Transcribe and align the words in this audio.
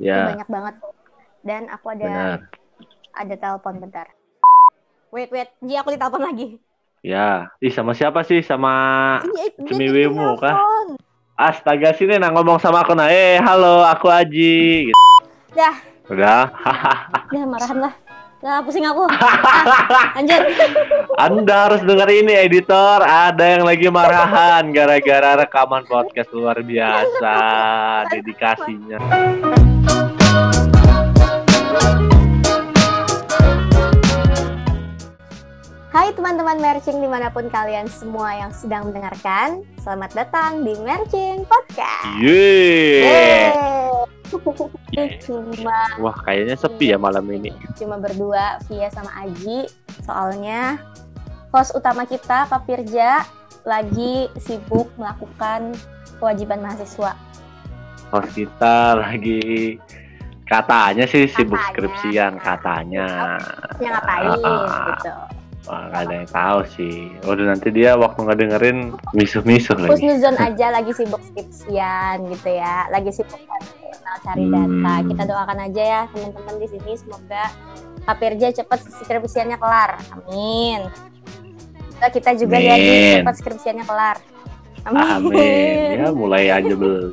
Ya, 0.00 0.32
banyak 0.32 0.48
banget. 0.48 0.74
Dan 1.44 1.62
aku 1.68 1.86
ada 1.92 2.04
benar. 2.08 2.38
ada 3.12 3.34
telepon 3.36 3.74
bentar. 3.84 4.06
Wait, 5.12 5.28
wait, 5.28 5.52
Ji 5.60 5.76
aku 5.76 5.92
ditelepon 5.92 6.24
lagi. 6.24 6.56
Ya, 7.04 7.52
ih 7.60 7.72
sama 7.72 7.92
siapa 7.92 8.24
sih? 8.24 8.40
Sama 8.40 8.72
Cemiwemu 9.68 10.40
kah? 10.40 10.56
Astaga 11.36 11.96
sini 11.96 12.20
nah 12.20 12.28
ngomong 12.28 12.60
sama 12.60 12.84
aku 12.84 12.92
nah. 12.92 13.08
Eh, 13.08 13.40
halo, 13.40 13.80
aku 13.84 14.08
Aji. 14.12 14.88
Gitu. 14.92 15.00
Dah, 15.56 15.76
Udah. 16.12 16.52
dah 17.32 17.44
marahan 17.48 17.78
lah. 17.88 17.94
Dah 18.40 18.60
pusing 18.64 18.84
aku. 18.84 19.04
Ah, 19.90 20.16
lanjut. 20.16 20.40
Anda 21.20 21.56
harus 21.68 21.82
dengar 21.84 22.08
ini 22.08 22.32
editor, 22.32 23.04
ada 23.04 23.44
yang 23.44 23.68
lagi 23.68 23.88
marahan 23.92 24.72
gara-gara 24.72 25.44
rekaman 25.44 25.84
podcast 25.84 26.32
luar 26.32 26.60
biasa 26.64 27.34
dedikasinya. 28.12 28.98
Hai 35.90 36.14
teman-teman 36.14 36.56
Merching 36.56 36.96
di 36.96 37.04
mana 37.04 37.28
pun 37.28 37.50
kalian 37.50 37.84
semua 37.90 38.32
yang 38.32 38.54
sedang 38.54 38.86
mendengarkan. 38.86 39.66
Selamat 39.76 40.14
datang 40.14 40.62
di 40.62 40.72
Merching 40.78 41.42
Podcast. 41.44 42.06
Yeay. 42.16 43.02
Yeay. 43.02 43.90
Cuma 45.18 45.74
Wah, 45.98 46.14
kayaknya 46.22 46.54
sepi 46.54 46.88
ya 46.88 46.96
malam 46.96 47.26
ini. 47.26 47.50
cuma 47.74 47.98
berdua 47.98 48.62
Via 48.64 48.86
sama 48.88 49.10
Aji. 49.18 49.66
Soalnya 50.06 50.78
host 51.50 51.74
utama 51.74 52.06
kita 52.06 52.46
Kak 52.46 52.62
Firja 52.64 53.26
lagi 53.66 54.30
sibuk 54.38 54.88
melakukan 54.94 55.74
kewajiban 56.22 56.62
mahasiswa. 56.62 57.18
Host 58.08 58.30
kita 58.32 58.96
lagi 58.96 59.76
katanya 60.46 61.04
sih 61.04 61.26
sibuk 61.26 61.58
Katanya. 61.58 61.68
skripsian 61.68 62.32
katanya. 62.38 63.06
Yang 63.82 63.92
ngapain 63.92 64.28
Ah. 64.38 64.86
gitu. 64.94 65.14
Wah, 65.68 65.92
nggak 65.92 66.00
ada 66.08 66.14
yang 66.24 66.30
tahu 66.32 66.58
sih. 66.72 66.96
Udah 67.22 67.44
nanti 67.52 67.68
dia 67.68 67.92
waktu 67.92 68.18
nggak 68.24 68.38
dengerin 68.40 68.78
misuh-misuh 69.12 69.76
lagi. 69.76 69.92
Husnuzon 69.92 70.36
aja 70.40 70.66
lagi 70.72 70.92
sibuk 70.96 71.20
skripsian 71.20 72.16
gitu 72.32 72.48
ya. 72.48 72.88
Lagi 72.88 73.10
sibuk 73.12 73.36
cari 73.36 73.68
cari 74.24 74.44
Hmm. 74.48 74.52
data. 74.56 74.94
Kita 75.04 75.22
doakan 75.28 75.58
aja 75.68 75.82
ya 75.82 76.00
teman-teman 76.10 76.54
di 76.58 76.66
sini 76.72 76.92
semoga 76.96 77.44
Kak 78.08 78.16
Firja 78.16 78.48
cepat 78.56 78.80
skripsiannya 79.04 79.56
kelar. 79.60 80.00
Amin. 80.16 80.88
Kita 82.00 82.32
juga 82.32 82.56
Amin. 82.56 82.68
jadi 82.72 82.92
cepat 83.20 83.34
skripsiannya 83.36 83.84
kelar. 83.84 84.16
Amin. 84.88 86.00
Ya 86.00 86.08
mulai 86.08 86.48
aja 86.48 86.72
belum. 86.72 87.12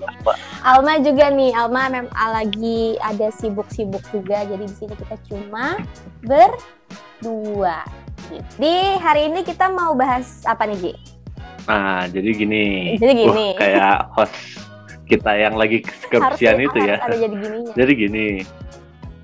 Alma 0.64 1.00
juga 1.04 1.28
nih, 1.28 1.52
Alma 1.52 1.92
memang 1.92 2.12
lagi 2.12 2.96
ada 3.04 3.28
sibuk-sibuk 3.30 4.00
juga. 4.10 4.48
Jadi 4.48 4.64
di 4.64 4.76
sini 4.76 4.94
kita 4.96 5.20
cuma 5.28 5.76
berdua. 6.24 7.84
Jadi 8.28 8.76
hari 9.00 9.22
ini 9.32 9.40
kita 9.42 9.72
mau 9.72 9.96
bahas 9.96 10.44
apa 10.44 10.68
nih, 10.68 10.78
Ji? 10.78 10.92
Nah, 11.68 12.08
jadi 12.08 12.30
gini. 12.32 12.66
Jadi 12.96 13.14
gini. 13.28 13.48
Wah, 13.54 13.60
kayak 13.60 13.96
host 14.16 14.36
kita 15.08 15.32
yang 15.40 15.56
lagi 15.56 15.84
skripsian 15.84 16.60
Harus- 16.60 16.68
itu 16.68 16.78
ya. 16.84 16.96
harus 17.00 17.08
ada 17.08 17.16
jadi 17.16 17.36
gininya. 17.40 17.74
Jadi 17.76 17.92
gini, 17.96 18.26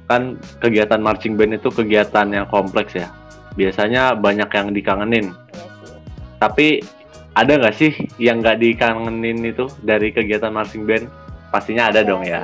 kan 0.08 0.22
kegiatan 0.60 1.00
marching 1.04 1.36
band 1.36 1.60
itu 1.60 1.70
kegiatan 1.72 2.28
yang 2.32 2.48
kompleks 2.48 2.96
ya. 2.96 3.12
Biasanya 3.56 4.16
banyak 4.16 4.50
yang 4.50 4.68
dikangenin. 4.72 5.26
Iya 5.30 5.68
sih. 5.84 5.96
Tapi 6.40 6.68
ada 7.34 7.54
nggak 7.60 7.76
sih 7.76 7.92
yang 8.20 8.40
nggak 8.44 8.60
dikangenin 8.60 9.44
itu 9.44 9.68
dari 9.84 10.12
kegiatan 10.12 10.52
marching 10.52 10.84
band? 10.88 11.08
Pastinya 11.52 11.92
ada 11.92 12.02
Iya 12.02 12.10
dong 12.10 12.24
ya. 12.26 12.42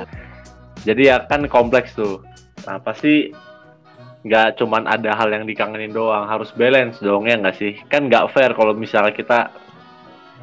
Jadi 0.86 1.02
ya 1.12 1.24
kan 1.28 1.44
kompleks 1.50 1.92
tuh. 1.92 2.24
Nah 2.64 2.80
pasti 2.80 3.32
nggak 4.20 4.54
cuman 4.54 4.84
ada 4.84 5.12
hal 5.12 5.28
yang 5.28 5.44
dikangenin 5.44 5.90
doang, 5.90 6.24
harus 6.24 6.52
balance 6.52 7.00
dong 7.00 7.24
ya 7.24 7.34
nggak 7.34 7.56
sih? 7.56 7.72
Kan 7.86 8.06
nggak 8.06 8.28
fair 8.30 8.52
kalau 8.52 8.72
misalnya 8.72 9.10
kita 9.10 9.48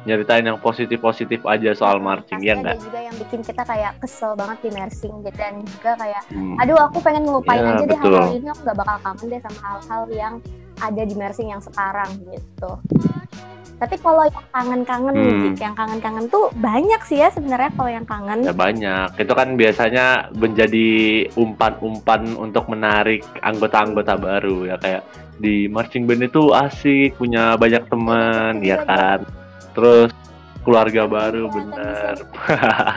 nyeritain 0.00 0.42
yang 0.42 0.56
positif-positif 0.56 1.42
aja 1.44 1.74
soal 1.74 1.98
marching, 1.98 2.38
Pasti 2.38 2.48
ya 2.48 2.54
ada 2.54 2.62
nggak? 2.64 2.76
juga 2.80 2.98
yang 3.00 3.16
bikin 3.18 3.40
kita 3.40 3.62
kayak 3.62 3.92
kesel 3.98 4.32
banget 4.34 4.58
di 4.62 4.70
nursing 4.72 5.14
gitu 5.20 5.36
dan 5.36 5.54
juga 5.60 5.90
kayak 5.96 6.22
Hmm. 6.28 6.56
aduh 6.56 6.78
aku 6.80 6.98
pengen 6.98 7.22
ngelupain 7.24 7.60
Ya, 7.60 7.70
aja 7.72 7.84
deh 7.84 7.88
betul. 7.92 8.14
hal-hal 8.14 8.30
ini 8.32 8.46
aku 8.48 8.60
nggak 8.62 8.78
bakal 8.78 8.96
kangen 9.00 9.26
deh 9.26 9.40
sama 9.42 9.58
hal-hal 9.60 10.02
yang 10.08 10.34
ada 10.78 11.02
di 11.02 11.14
nursing 11.14 11.48
yang 11.48 11.58
sekarang 11.60 12.10
gitu 12.24 12.70
tapi 13.78 13.94
kalau 14.02 14.26
yang 14.26 14.46
kangen-kangen 14.50 15.14
nih 15.14 15.30
Hmm. 15.30 15.42
Cik, 15.46 15.54
yang 15.62 15.76
kangen-kangen 15.78 16.24
tuh 16.26 16.50
banyak 16.58 17.00
sih 17.06 17.22
ya 17.22 17.30
sebenarnya 17.30 17.70
kalau 17.78 17.90
yang 17.90 18.06
kangen 18.06 18.42
Ya 18.42 18.54
banyak. 18.54 19.08
Itu 19.16 19.32
kan 19.38 19.54
biasanya 19.54 20.34
menjadi 20.34 20.88
umpan-umpan 21.38 22.34
untuk 22.34 22.66
menarik 22.66 23.22
anggota-anggota 23.40 24.18
baru 24.18 24.66
ya 24.66 24.76
kayak 24.82 25.02
di 25.38 25.70
marching 25.70 26.04
band 26.10 26.26
itu 26.26 26.50
asik, 26.50 27.14
punya 27.14 27.54
banyak 27.54 27.86
teman, 27.86 28.58
ya 28.60 28.82
kan. 28.82 29.22
Terus 29.72 30.10
keluarga 30.66 31.06
baru 31.06 31.46
bener. 31.46 32.14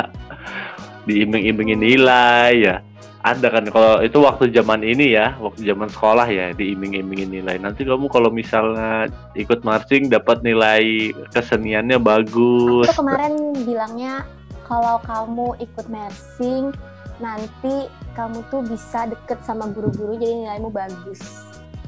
Diiming-imingin 1.08 1.80
nilai 1.81 2.52
ya. 2.58 2.75
Ada 3.22 3.54
kan 3.54 3.66
kalau 3.70 4.02
itu 4.02 4.18
waktu 4.18 4.50
zaman 4.50 4.82
ini 4.82 5.14
ya, 5.14 5.38
waktu 5.38 5.62
zaman 5.62 5.94
sekolah 5.94 6.26
ya 6.26 6.58
diiming-imingin 6.58 7.30
nilai. 7.30 7.62
Nanti 7.62 7.86
kamu 7.86 8.09
kalau 8.09 8.34
misalnya 8.34 9.14
ikut 9.38 9.62
marching 9.62 10.09
dapat 10.09 10.42
nilai 10.42 11.14
keseniannya 11.30 12.02
bagus. 12.02 12.90
itu 12.90 12.98
kemarin 12.98 13.54
bilangnya 13.62 14.26
kalau 14.66 14.98
kamu 15.06 15.54
ikut 15.62 15.86
nursing 15.86 16.74
nanti 17.22 17.86
kamu 18.18 18.42
tuh 18.50 18.66
bisa 18.66 19.06
deket 19.06 19.38
sama 19.46 19.70
guru-guru 19.70 20.18
jadi 20.18 20.42
nilaimu 20.42 20.74
bagus. 20.74 21.22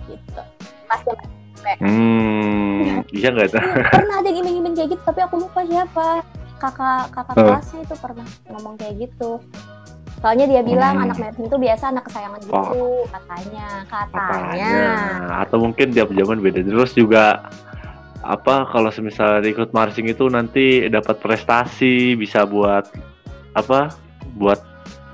Gitu. 0.06 0.42
Pasti 0.86 1.12
Hmm, 1.80 3.02
iya 3.18 3.32
nggak? 3.32 3.56
Pernah 3.90 4.20
ada 4.20 4.28
yang 4.28 4.44
iming-iming 4.44 4.76
kayak 4.76 4.90
gitu 4.94 5.02
tapi 5.02 5.20
aku 5.26 5.48
lupa 5.50 5.66
siapa. 5.66 6.22
Kakak 6.62 7.12
kakak 7.12 7.36
kelasnya 7.36 7.80
itu 7.84 7.96
pernah 8.00 8.28
ngomong 8.48 8.76
kayak 8.80 8.96
gitu 9.10 9.42
soalnya 10.24 10.48
dia 10.48 10.64
bilang 10.64 10.96
Hmm. 10.96 11.04
anak 11.12 11.18
nursing 11.20 11.52
itu 11.52 11.58
biasa 11.60 11.84
anak 11.92 12.08
kesayangan 12.08 12.40
gitu 12.40 12.88
katanya 13.12 13.68
katanya 13.92 14.24
Katanya. 14.24 14.74
Atau 15.44 15.58
mungkin 15.60 15.92
tiap 15.92 16.10
zaman 16.16 16.40
beda. 16.40 16.64
Terus 16.64 16.96
juga 16.96 17.44
apa 18.24 18.64
kalau 18.72 18.88
semisal 18.88 19.44
ikut 19.44 19.76
marching 19.76 20.08
itu 20.08 20.32
nanti 20.32 20.88
dapat 20.88 21.20
prestasi 21.20 22.16
bisa 22.16 22.48
buat 22.48 22.88
apa 23.52 23.92
buat 24.40 24.64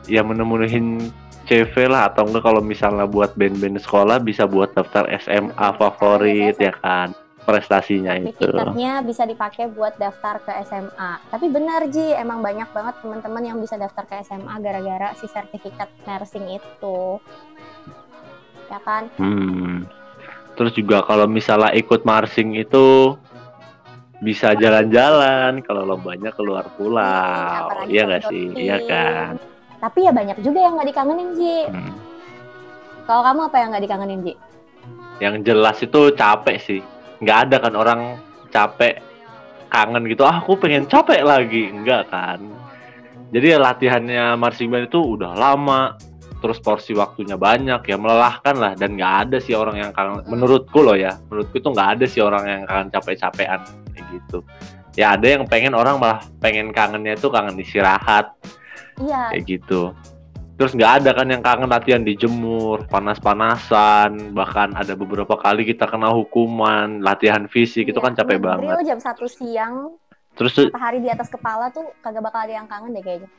ya 0.06 0.22
menemuin 0.22 1.10
CV 1.50 1.90
lah 1.90 2.14
atau 2.14 2.30
enggak 2.30 2.46
kalau 2.46 2.62
misalnya 2.62 3.10
buat 3.10 3.34
band-band 3.34 3.82
sekolah 3.82 4.22
bisa 4.22 4.46
buat 4.46 4.70
daftar 4.78 5.10
SMA 5.18 5.68
favorit 5.82 6.54
ya 6.62 6.70
kan 6.86 7.10
prestasinya 7.50 8.14
itu 8.16 8.30
sertifikatnya 8.38 9.02
bisa 9.02 9.24
dipakai 9.26 9.66
buat 9.74 9.98
daftar 9.98 10.38
ke 10.46 10.52
SMA. 10.70 11.12
Tapi 11.34 11.46
benar 11.50 11.90
Ji, 11.90 12.14
emang 12.14 12.46
banyak 12.46 12.70
banget 12.70 12.96
teman-teman 13.02 13.44
yang 13.44 13.58
bisa 13.58 13.76
daftar 13.76 14.06
ke 14.06 14.22
SMA 14.22 14.54
gara-gara 14.62 15.18
si 15.18 15.26
sertifikat 15.26 15.90
nursing 16.06 16.62
itu. 16.62 17.18
Ya 18.70 18.80
kan? 18.86 19.10
Hmm. 19.18 19.90
Terus 20.54 20.76
juga 20.76 21.02
kalau 21.02 21.26
misalnya 21.26 21.74
ikut 21.74 22.06
marching 22.06 22.54
itu 22.60 23.18
bisa 24.20 24.52
jalan-jalan 24.54 25.64
kalau 25.64 25.88
lombanya 25.88 26.36
keluar 26.36 26.68
pulau, 26.76 27.88
iya 27.88 28.04
kalau 28.04 28.12
nggak 28.12 28.22
sih? 28.28 28.46
Iya 28.54 28.78
kan. 28.84 29.40
Tapi 29.80 30.04
ya 30.04 30.12
banyak 30.12 30.38
juga 30.44 30.60
yang 30.60 30.76
nggak 30.76 30.90
dikangenin 30.92 31.30
Ji. 31.40 31.60
Hmm. 31.72 31.94
Kalau 33.08 33.22
kamu 33.26 33.40
apa 33.48 33.58
yang 33.58 33.70
nggak 33.72 33.86
dikangenin 33.88 34.20
Ji? 34.28 34.34
Yang 35.24 35.36
jelas 35.48 35.78
itu 35.80 36.02
capek 36.16 36.58
sih. 36.60 36.82
Nggak 37.20 37.38
ada 37.48 37.56
kan 37.60 37.74
orang 37.76 38.02
capek 38.50 39.00
kangen 39.70 40.04
gitu. 40.10 40.26
Ah, 40.26 40.42
aku 40.42 40.58
pengen 40.58 40.90
capek 40.90 41.22
lagi, 41.22 41.70
enggak 41.70 42.10
kan? 42.10 42.42
Jadi 43.30 43.46
ya 43.54 43.58
latihannya 43.62 44.34
marching 44.42 44.74
band 44.74 44.90
itu 44.90 44.98
udah 44.98 45.38
lama, 45.38 45.94
terus 46.42 46.58
porsi 46.58 46.98
waktunya 46.98 47.38
banyak 47.38 47.86
ya 47.86 47.98
melelahkan 48.00 48.56
lah. 48.58 48.74
Dan 48.74 48.98
nggak 48.98 49.14
ada 49.30 49.38
sih 49.38 49.54
orang 49.54 49.78
yang 49.78 49.92
kangen. 49.94 50.26
Menurutku 50.26 50.82
loh 50.82 50.98
ya 50.98 51.20
menurutku 51.30 51.62
tuh 51.62 51.72
nggak 51.76 51.90
ada 52.00 52.06
sih 52.10 52.26
orang 52.26 52.44
yang 52.50 52.62
kangen 52.66 52.90
capek-capean 52.90 53.62
kayak 53.94 54.06
gitu. 54.18 54.42
Ya 54.98 55.14
ada 55.14 55.28
yang 55.30 55.46
pengen 55.46 55.78
orang 55.78 56.02
malah 56.02 56.26
pengen 56.42 56.74
kangennya 56.74 57.14
itu 57.14 57.30
kangen 57.30 57.56
istirahat. 57.62 58.34
Iya, 59.00 59.32
kayak 59.32 59.44
gitu 59.48 59.96
terus 60.60 60.76
nggak 60.76 60.92
ada 61.00 61.16
kan 61.16 61.32
yang 61.32 61.40
kangen 61.40 61.72
latihan 61.72 62.04
dijemur 62.04 62.84
panas-panasan 62.92 64.36
bahkan 64.36 64.76
ada 64.76 64.92
beberapa 64.92 65.40
kali 65.40 65.64
kita 65.64 65.88
kena 65.88 66.12
hukuman 66.12 67.00
latihan 67.00 67.48
fisik 67.48 67.88
itu 67.88 67.96
iya. 67.96 68.04
kan 68.04 68.14
capek 68.20 68.44
banget 68.44 68.84
jam 68.84 69.00
satu 69.00 69.24
siang, 69.24 69.96
terus 70.36 70.60
matahari 70.60 71.00
di 71.00 71.08
atas 71.08 71.32
kepala 71.32 71.72
tuh 71.72 71.88
kagak 72.04 72.20
bakal 72.20 72.44
ada 72.44 72.60
yang 72.60 72.68
kangen 72.68 72.92
deh 72.92 73.00
kayaknya. 73.00 73.32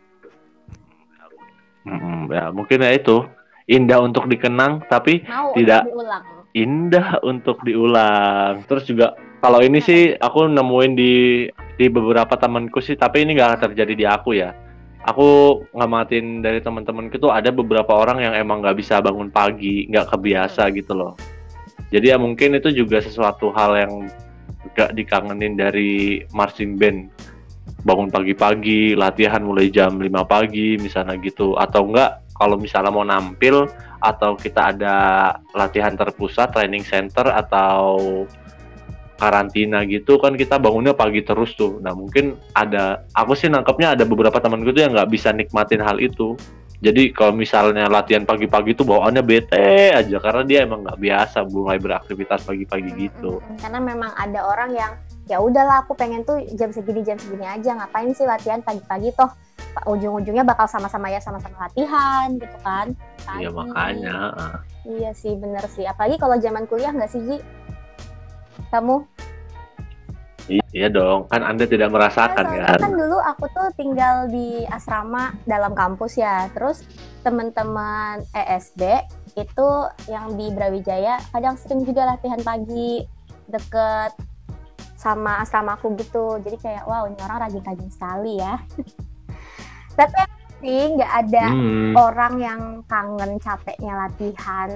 mm, 1.85 2.33
ya 2.33 2.45
mungkin 2.57 2.89
ya 2.89 2.91
itu 2.97 3.29
indah 3.69 4.01
untuk 4.01 4.25
dikenang 4.25 4.81
tapi 4.89 5.21
Mau 5.29 5.53
Tidak. 5.53 5.85
untuk 5.85 5.93
diulang. 5.93 6.25
indah 6.57 7.09
untuk 7.21 7.59
diulang 7.69 8.65
terus 8.65 8.89
juga 8.89 9.13
kalau 9.45 9.61
ini 9.61 9.85
sih 9.85 10.17
aku 10.17 10.49
nemuin 10.49 10.93
di 10.97 11.13
di 11.77 11.87
beberapa 11.93 12.33
temanku 12.41 12.81
sih 12.81 12.97
tapi 12.97 13.29
ini 13.29 13.37
nggak 13.37 13.69
terjadi 13.69 13.93
di 13.93 14.05
aku 14.09 14.41
ya 14.41 14.57
aku 15.05 15.63
ngamatin 15.73 16.45
dari 16.45 16.61
teman-teman 16.61 17.09
itu 17.09 17.29
ada 17.33 17.49
beberapa 17.49 17.97
orang 17.97 18.21
yang 18.21 18.35
emang 18.37 18.61
nggak 18.61 18.79
bisa 18.81 19.01
bangun 19.01 19.33
pagi, 19.33 19.89
nggak 19.89 20.13
kebiasa 20.13 20.69
gitu 20.77 20.93
loh. 20.97 21.15
Jadi 21.91 22.15
ya 22.15 22.17
mungkin 22.21 22.55
itu 22.55 22.71
juga 22.71 23.03
sesuatu 23.03 23.51
hal 23.51 23.75
yang 23.75 23.93
gak 24.77 24.95
dikangenin 24.95 25.59
dari 25.59 26.23
marching 26.31 26.79
band 26.79 27.11
bangun 27.83 28.13
pagi-pagi 28.13 28.93
latihan 28.93 29.41
mulai 29.41 29.73
jam 29.73 29.97
5 29.97 30.07
pagi 30.29 30.77
misalnya 30.77 31.17
gitu 31.19 31.57
atau 31.57 31.89
enggak 31.89 32.21
kalau 32.37 32.61
misalnya 32.61 32.93
mau 32.93 33.05
nampil 33.05 33.69
atau 34.01 34.37
kita 34.37 34.77
ada 34.77 34.97
latihan 35.53 35.97
terpusat 35.97 36.53
training 36.53 36.85
center 36.85 37.29
atau 37.29 37.97
karantina 39.21 39.85
gitu 39.85 40.17
kan 40.17 40.33
kita 40.33 40.57
bangunnya 40.57 40.97
pagi 40.97 41.21
terus 41.21 41.53
tuh. 41.53 41.77
Nah 41.85 41.93
mungkin 41.93 42.41
ada 42.57 43.05
aku 43.13 43.37
sih 43.37 43.53
nangkepnya 43.53 43.93
ada 43.93 44.09
beberapa 44.09 44.41
temanku 44.41 44.73
tuh 44.73 44.89
yang 44.89 44.97
nggak 44.97 45.13
bisa 45.13 45.29
nikmatin 45.37 45.85
hal 45.85 46.01
itu. 46.01 46.41
Jadi 46.81 47.13
kalau 47.13 47.37
misalnya 47.37 47.93
latihan 47.93 48.25
pagi-pagi 48.25 48.73
tuh 48.73 48.89
bawaannya 48.89 49.21
bete 49.21 49.93
aja 49.93 50.17
karena 50.17 50.43
dia 50.49 50.65
emang 50.65 50.81
nggak 50.81 50.97
biasa 50.97 51.45
mulai 51.53 51.77
beraktivitas 51.77 52.49
pagi-pagi 52.49 52.91
gitu. 52.97 53.45
Karena 53.61 53.85
memang 53.85 54.17
ada 54.17 54.41
orang 54.49 54.73
yang 54.73 54.93
ya 55.29 55.45
udahlah 55.45 55.85
aku 55.85 55.93
pengen 55.93 56.25
tuh 56.25 56.41
jam 56.57 56.73
segini 56.73 57.05
jam 57.05 57.21
segini 57.21 57.45
aja 57.45 57.77
ngapain 57.77 58.17
sih 58.17 58.25
latihan 58.25 58.65
pagi-pagi 58.65 59.13
toh? 59.13 59.29
Ujung-ujungnya 59.87 60.43
bakal 60.43 60.67
sama-sama 60.67 61.13
ya 61.13 61.21
sama-sama 61.21 61.69
latihan 61.69 62.33
gitu 62.41 62.59
kan. 62.65 62.97
Iya 63.37 63.53
makanya 63.53 64.19
iya 64.89 65.13
sih 65.13 65.37
bener 65.37 65.63
sih. 65.69 65.85
Apalagi 65.85 66.17
kalau 66.17 66.41
zaman 66.41 66.65
kuliah 66.65 66.97
nggak 66.97 67.13
sih 67.13 67.21
Ji 67.29 67.37
kamu 68.73 69.07
Iya 70.75 70.91
dong, 70.91 71.31
kan 71.31 71.47
Anda 71.47 71.63
tidak 71.63 71.95
merasakan 71.95 72.43
ya, 72.59 72.75
kan? 72.75 72.79
Kan 72.83 72.95
dulu 72.99 73.23
aku 73.23 73.47
tuh 73.55 73.71
tinggal 73.79 74.27
di 74.27 74.67
asrama 74.67 75.31
dalam 75.47 75.79
kampus 75.79 76.19
ya. 76.19 76.51
Terus 76.51 76.83
teman-teman 77.23 78.27
ESB 78.35 78.83
itu 79.39 79.69
yang 80.11 80.35
di 80.35 80.51
Brawijaya 80.51 81.23
kadang 81.31 81.55
sering 81.55 81.87
juga 81.87 82.03
latihan 82.03 82.41
pagi 82.43 83.07
deket 83.47 84.15
sama 84.99 85.41
asrama 85.41 85.79
aku 85.79 85.95
gitu 85.97 86.43
jadi 86.43 86.57
kayak 86.61 86.85
wow 86.85 87.07
ini 87.07 87.19
orang 87.25 87.49
rajin-rajin 87.49 87.89
sekali 87.89 88.37
ya 88.37 88.61
tapi 89.99 90.19
sih 90.61 90.81
nggak 90.97 91.13
ada 91.27 91.47
hmm. 91.51 91.93
orang 91.97 92.35
yang 92.39 92.61
kangen 92.87 93.41
capeknya 93.41 94.07
latihan. 94.07 94.71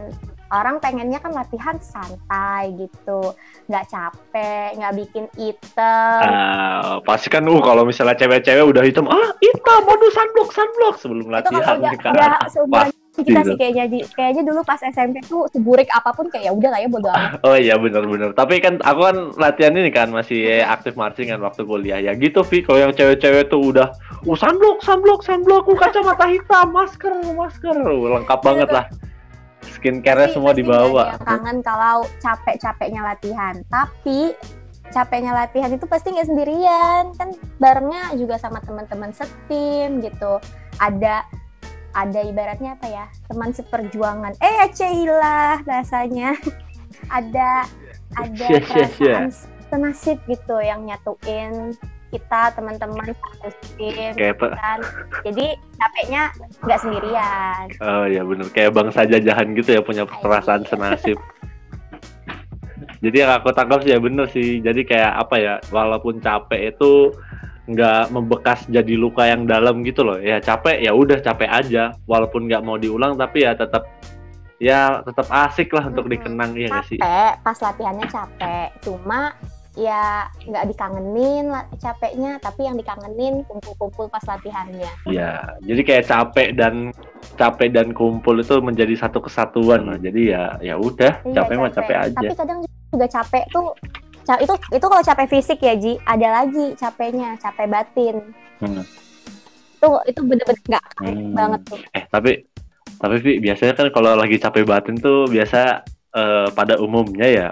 Orang 0.53 0.79
pengennya 0.79 1.19
kan 1.19 1.35
latihan 1.35 1.77
santai 1.81 2.77
gitu 2.77 3.35
nggak 3.67 3.89
capek 3.91 4.77
nggak 4.77 4.95
bikin 5.03 5.25
item. 5.41 6.21
Uh, 6.21 7.01
pasti 7.03 7.33
kan 7.33 7.49
uh 7.49 7.61
kalau 7.65 7.89
misalnya 7.89 8.15
cewek-cewek 8.19 8.65
udah 8.65 8.83
hitam 8.85 9.09
ah 9.09 9.31
hitam 9.41 9.81
modus 9.89 10.15
sunblock 10.15 10.51
sunblock 10.53 10.97
sebelum 11.01 11.27
latihan 11.33 11.81
itu 11.81 11.99
kan. 11.99 12.13
udah, 12.13 12.35
udah 12.69 13.04
kita 13.23 13.47
sih 13.47 13.55
kayaknya 13.55 13.85
kayaknya 14.19 14.43
dulu 14.43 14.67
pas 14.67 14.83
SMP 14.83 15.23
tuh 15.23 15.47
seburik 15.55 15.87
apa 15.95 16.11
pun 16.11 16.27
kayak 16.27 16.51
ya 16.51 16.53
udah 16.53 16.71
lah 16.75 16.81
ya 16.83 16.89
bodo 16.91 17.09
amat. 17.15 17.39
Oh 17.47 17.55
iya 17.55 17.79
benar-benar. 17.79 18.35
Tapi 18.35 18.59
kan 18.59 18.83
aku 18.83 19.01
kan 19.07 19.17
latihan 19.39 19.79
ini 19.79 19.91
kan 19.95 20.11
masih 20.11 20.67
aktif 20.67 20.99
marching 20.99 21.31
kan 21.31 21.39
waktu 21.39 21.63
kuliah 21.63 22.03
ya 22.03 22.19
gitu 22.19 22.43
Vi. 22.43 22.67
Kalau 22.67 22.83
yang 22.83 22.93
cewek-cewek 22.97 23.47
tuh 23.47 23.71
udah 23.71 23.95
uh 24.27 24.37
sunblock 24.37 24.83
sunblock 24.83 25.23
sunblock 25.23 25.71
uh, 25.71 25.77
kacamata 25.79 26.27
hitam 26.27 26.75
masker 26.75 27.15
masker 27.39 27.77
uh, 27.79 28.19
lengkap 28.19 28.41
iya, 28.43 28.47
banget 28.51 28.69
lah. 28.75 28.85
Skincare-nya 29.65 30.29
semua 30.35 30.51
dibawa. 30.51 31.15
Kangen 31.23 31.63
kalau 31.63 32.09
capek-capeknya 32.19 33.15
latihan. 33.15 33.55
Tapi 33.71 34.35
capeknya 34.91 35.33
latihan 35.35 35.71
itu 35.75 35.87
pasti 35.91 36.15
nggak 36.15 36.29
sendirian 36.31 37.11
kan 37.19 37.35
barengnya 37.59 38.15
juga 38.15 38.39
sama 38.39 38.63
teman-teman 38.63 39.11
setim 39.11 39.99
gitu 39.99 40.39
ada 40.79 41.27
ada 41.95 42.21
ibaratnya 42.27 42.75
apa 42.75 42.87
ya 42.91 43.07
teman 43.31 43.55
seperjuangan. 43.55 44.35
Eh 44.43 44.69
Cila 44.75 45.63
bahasanya. 45.63 46.35
Ada 47.05 47.69
ada 48.17 48.47
perasaan 48.65 49.29
senasib 49.69 50.17
gitu 50.25 50.57
yang 50.63 50.87
nyatuin 50.89 51.75
kita 52.15 52.55
teman-teman 52.55 53.11
satu 53.43 53.51
tim 53.75 54.15
kayak 54.15 54.39
kan. 54.39 54.79
Jadi 55.27 55.59
capeknya 55.77 56.23
nggak 56.63 56.81
sendirian. 56.81 57.65
Oh 57.83 58.07
ya 58.07 58.23
benar 58.23 58.47
kayak 58.55 58.73
bangsa 58.73 59.03
jajahan 59.05 59.51
gitu 59.59 59.75
ya 59.75 59.83
punya 59.83 60.07
perasaan 60.07 60.63
senasib. 60.65 61.19
Jadi 63.03 63.17
yang 63.21 63.35
aku 63.35 63.51
tangkap 63.51 63.83
sih 63.83 63.93
ya 63.93 63.99
bener 63.99 64.31
sih. 64.31 64.63
Jadi 64.63 64.87
kayak 64.87 65.13
apa 65.27 65.37
ya 65.37 65.55
walaupun 65.75 66.23
capek 66.23 66.73
itu 66.73 67.11
nggak 67.65 68.13
membekas 68.13 68.69
jadi 68.69 68.95
luka 68.97 69.25
yang 69.25 69.49
dalam 69.49 69.81
gitu 69.83 70.05
loh. 70.05 70.21
Ya 70.21 70.41
capek 70.41 70.85
ya 70.85 70.93
udah 70.93 71.19
capek 71.21 71.49
aja. 71.49 71.97
Walaupun 72.05 72.49
nggak 72.49 72.65
mau 72.65 72.77
diulang 72.77 73.17
tapi 73.17 73.49
ya 73.49 73.57
tetap 73.57 73.89
ya 74.61 75.01
tetap 75.03 75.27
asik 75.29 75.73
lah 75.73 75.89
untuk 75.89 76.09
dikenang 76.09 76.53
ya 76.57 76.69
nggak 76.69 76.87
sih? 76.89 76.99
Capek 77.01 77.33
pas 77.41 77.59
latihannya 77.59 78.07
capek. 78.09 78.69
Cuma 78.85 79.33
ya 79.75 80.31
nggak 80.47 80.71
dikangenin 80.71 81.51
capeknya 81.83 82.39
tapi 82.39 82.63
yang 82.63 82.79
dikangenin 82.79 83.43
kumpul-kumpul 83.49 84.07
pas 84.07 84.23
latihannya. 84.23 84.91
Ya 85.11 85.59
jadi 85.65 85.81
kayak 85.83 86.05
capek 86.07 86.49
dan 86.55 86.95
capek 87.35 87.75
dan 87.75 87.91
kumpul 87.91 88.39
itu 88.39 88.55
menjadi 88.63 88.95
satu 88.95 89.19
kesatuan 89.25 89.89
lah. 89.89 89.99
Jadi 89.99 90.31
ya 90.31 90.61
ya 90.63 90.79
udah 90.79 91.25
iya, 91.27 91.35
capek, 91.43 91.55
capek. 91.57 91.63
mah 91.65 91.73
capek 91.75 91.97
aja. 91.97 92.29
Tapi 92.29 92.37
kadang 92.39 92.59
juga 92.95 93.07
capek 93.11 93.45
tuh 93.51 93.69
itu 94.41 94.55
itu 94.73 94.87
kalau 94.89 95.05
capek 95.05 95.27
fisik 95.29 95.59
ya 95.61 95.75
Ji. 95.77 96.01
Ada 96.03 96.29
lagi 96.43 96.73
capeknya 96.77 97.37
capek 97.39 97.67
batin. 97.69 98.17
Hmm. 98.63 98.87
itu 99.75 99.89
itu 100.09 100.21
bener-bener 100.25 100.57
nggak 100.65 100.87
hmm. 101.05 101.37
banget 101.37 101.61
tuh. 101.69 101.81
Eh 101.93 102.05
tapi 102.09 102.49
tapi 102.97 103.17
Vi, 103.21 103.33
biasanya 103.43 103.77
kan 103.77 103.93
kalau 103.93 104.17
lagi 104.17 104.41
capek 104.41 104.65
batin 104.65 104.97
tuh 104.97 105.29
biasa 105.29 105.85
uh, 106.17 106.49
pada 106.57 106.81
umumnya 106.81 107.29
ya 107.29 107.49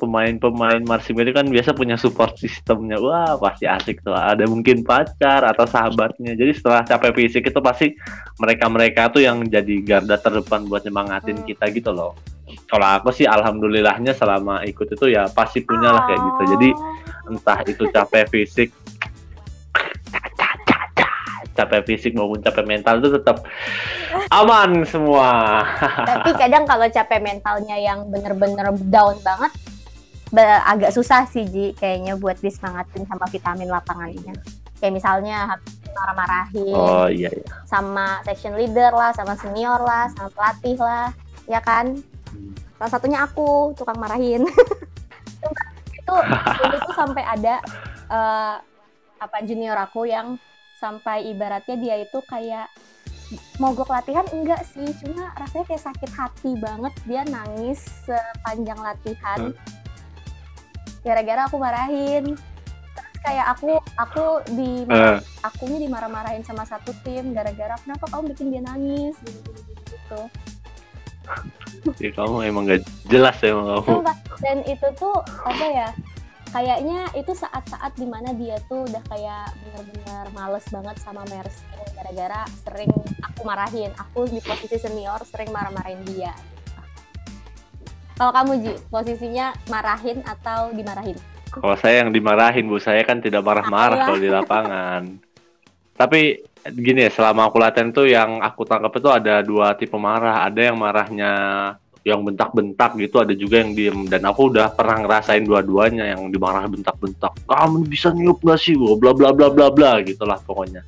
pemain-pemain 0.00 0.80
marching 0.80 1.12
band 1.12 1.28
itu 1.28 1.36
kan 1.36 1.48
biasa 1.52 1.76
punya 1.76 2.00
support 2.00 2.40
sistemnya. 2.40 2.96
Wah 2.96 3.36
pasti 3.36 3.68
asik 3.68 4.00
tuh. 4.00 4.16
Ada 4.16 4.48
mungkin 4.48 4.80
pacar 4.80 5.44
atau 5.44 5.68
sahabatnya. 5.68 6.32
Jadi 6.32 6.56
setelah 6.56 6.88
capek 6.88 7.12
fisik 7.12 7.52
itu 7.52 7.60
pasti 7.60 7.92
mereka-mereka 8.40 9.12
tuh 9.12 9.20
yang 9.20 9.44
jadi 9.44 9.84
garda 9.84 10.16
terdepan 10.16 10.64
buat 10.64 10.88
nyemangatin 10.88 11.44
hmm. 11.44 11.46
kita 11.52 11.68
gitu 11.68 11.92
loh 11.92 12.16
kalau 12.70 13.00
aku 13.00 13.10
sih 13.14 13.26
alhamdulillahnya 13.28 14.14
selama 14.16 14.64
ikut 14.64 14.94
itu 14.94 15.12
ya 15.12 15.28
pasti 15.30 15.62
punya 15.62 15.92
lah 15.94 16.08
kayak 16.08 16.20
gitu 16.20 16.42
jadi 16.56 16.68
entah 17.30 17.58
itu 17.66 17.82
capek 17.90 18.24
fisik 18.30 18.68
capek 21.54 21.86
fisik 21.86 22.12
maupun 22.18 22.42
capek 22.42 22.66
mental 22.66 22.98
itu 22.98 23.14
tetap 23.14 23.46
aman 24.34 24.82
semua. 24.84 25.62
Tapi 26.02 26.34
kadang 26.34 26.66
kalau 26.66 26.86
capek 26.90 27.22
mentalnya 27.22 27.78
yang 27.78 28.10
bener-bener 28.10 28.74
down 28.90 29.14
banget, 29.22 29.52
agak 30.66 30.90
susah 30.90 31.24
sih 31.30 31.46
Ji 31.46 31.72
kayaknya 31.78 32.18
buat 32.18 32.36
disemangatin 32.42 33.06
sama 33.06 33.30
vitamin 33.30 33.70
lapangannya. 33.70 34.34
Kayak 34.82 34.94
misalnya 34.98 35.54
marah-marahin. 35.94 36.74
Oh 36.74 37.06
iya, 37.06 37.30
iya. 37.30 37.46
Sama 37.64 38.20
section 38.26 38.58
leader 38.58 38.90
lah, 38.90 39.14
sama 39.14 39.38
senior 39.38 39.78
lah, 39.78 40.10
sama 40.12 40.28
pelatih 40.34 40.76
lah, 40.82 41.14
ya 41.46 41.62
kan? 41.62 41.94
Salah 42.84 43.00
satunya 43.00 43.24
aku 43.24 43.72
tukang 43.80 43.96
marahin. 43.96 44.44
Itu 46.04 46.14
itu 46.68 46.76
tuh 46.84 46.92
sampai 47.00 47.24
ada 47.24 47.64
uh, 48.12 48.60
apa 49.16 49.40
junior 49.40 49.72
aku 49.80 50.04
yang 50.04 50.36
sampai 50.76 51.32
ibaratnya 51.32 51.80
dia 51.80 51.96
itu 52.04 52.20
kayak 52.28 52.68
mogok 53.56 53.88
latihan 53.88 54.28
enggak 54.36 54.60
sih 54.68 54.84
cuma 55.00 55.32
rasanya 55.40 55.64
kayak 55.64 55.80
sakit 55.80 56.10
hati 56.12 56.52
banget. 56.60 56.92
Dia 57.08 57.24
nangis 57.24 57.88
sepanjang 58.04 58.76
latihan. 58.84 59.56
Gara-gara 61.00 61.48
aku 61.48 61.56
marahin. 61.56 62.36
Terus 62.92 63.16
kayak 63.24 63.46
aku 63.56 63.80
aku 63.96 64.24
di 64.52 64.84
uh. 64.92 65.24
akunya 65.40 65.88
dimarah-marahin 65.88 66.44
sama 66.44 66.68
satu 66.68 66.92
tim. 67.00 67.32
Gara-gara 67.32 67.80
kenapa 67.80 68.12
kamu 68.12 68.36
bikin 68.36 68.52
dia 68.52 68.60
nangis? 68.60 69.16
Gitu 69.24 69.40
gitu, 69.40 69.72
gitu 69.88 70.20
ya 72.02 72.10
kamu 72.12 72.36
emang 72.48 72.64
gak 72.68 72.82
jelas 73.08 73.36
ya 73.40 73.52
emang 73.52 73.80
kamu. 73.80 73.96
Dan 74.40 74.58
itu 74.68 74.86
tuh 74.98 75.16
apa 75.44 75.66
ya 75.68 75.88
kayaknya 76.54 77.10
itu 77.18 77.32
saat-saat 77.34 77.92
di 77.98 78.06
mana 78.06 78.30
dia 78.38 78.54
tuh 78.70 78.86
udah 78.86 79.02
kayak 79.10 79.50
bener-bener 79.58 80.24
males 80.30 80.62
banget 80.70 80.96
sama 81.02 81.26
Mercy 81.26 81.66
gara-gara 81.98 82.46
sering 82.62 82.92
aku 83.26 83.40
marahin 83.42 83.90
aku 83.98 84.30
di 84.30 84.38
posisi 84.38 84.76
senior 84.78 85.18
sering 85.26 85.50
marah-marahin 85.50 86.02
dia. 86.06 86.34
Kalau 88.14 88.30
kamu 88.30 88.52
Ji 88.62 88.72
posisinya 88.94 89.50
marahin 89.66 90.22
atau 90.22 90.70
dimarahin? 90.70 91.18
Kalau 91.50 91.74
saya 91.78 92.06
yang 92.06 92.14
dimarahin 92.14 92.70
bu. 92.70 92.78
Saya 92.78 93.02
kan 93.02 93.18
tidak 93.18 93.42
marah-marah 93.42 94.06
kalau 94.06 94.18
di 94.22 94.30
lapangan. 94.30 95.02
Tapi 96.00 96.38
gini 96.72 97.04
ya 97.04 97.10
selama 97.12 97.52
aku 97.52 97.60
latihan 97.60 97.92
tuh 97.92 98.08
yang 98.08 98.40
aku 98.40 98.64
tangkap 98.64 98.92
itu 98.96 99.08
ada 99.12 99.44
dua 99.44 99.76
tipe 99.76 99.96
marah. 100.00 100.48
Ada 100.48 100.72
yang 100.72 100.76
marahnya 100.80 101.32
yang 102.04 102.20
bentak-bentak 102.20 103.00
gitu 103.00 103.20
ada 103.20 103.32
juga 103.36 103.60
yang 103.60 103.76
diem. 103.76 103.98
Dan 104.08 104.24
aku 104.24 104.48
udah 104.52 104.72
pernah 104.72 105.04
ngerasain 105.04 105.44
dua-duanya 105.44 106.16
yang 106.16 106.32
dimarah 106.32 106.64
bentak-bentak. 106.64 107.36
Kamu 107.44 107.84
bisa 107.84 108.12
niup 108.16 108.40
gak 108.40 108.60
sih? 108.60 108.76
Bla 108.76 109.12
bla 109.12 109.32
bla 109.36 109.52
bla 109.52 109.68
bla 109.68 110.00
gitulah 110.00 110.40
pokoknya. 110.40 110.80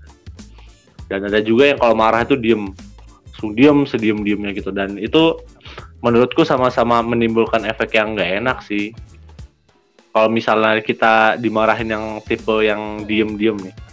Dan 1.06 1.28
ada 1.28 1.38
juga 1.44 1.70
yang 1.72 1.78
kalau 1.78 1.94
marah 1.96 2.24
itu 2.24 2.36
diem. 2.40 2.72
Diem 3.36 3.84
sediem 3.84 4.24
diemnya 4.24 4.56
gitu. 4.56 4.72
Dan 4.72 4.96
itu 4.96 5.36
menurutku 6.00 6.40
sama-sama 6.40 7.04
menimbulkan 7.04 7.68
efek 7.68 8.00
yang 8.00 8.16
nggak 8.16 8.40
enak 8.40 8.58
sih. 8.64 8.96
Kalau 10.16 10.32
misalnya 10.32 10.80
kita 10.80 11.36
dimarahin 11.36 11.92
yang 11.92 12.04
tipe 12.24 12.64
yang 12.64 13.04
diem-diem 13.04 13.60
nih 13.60 13.85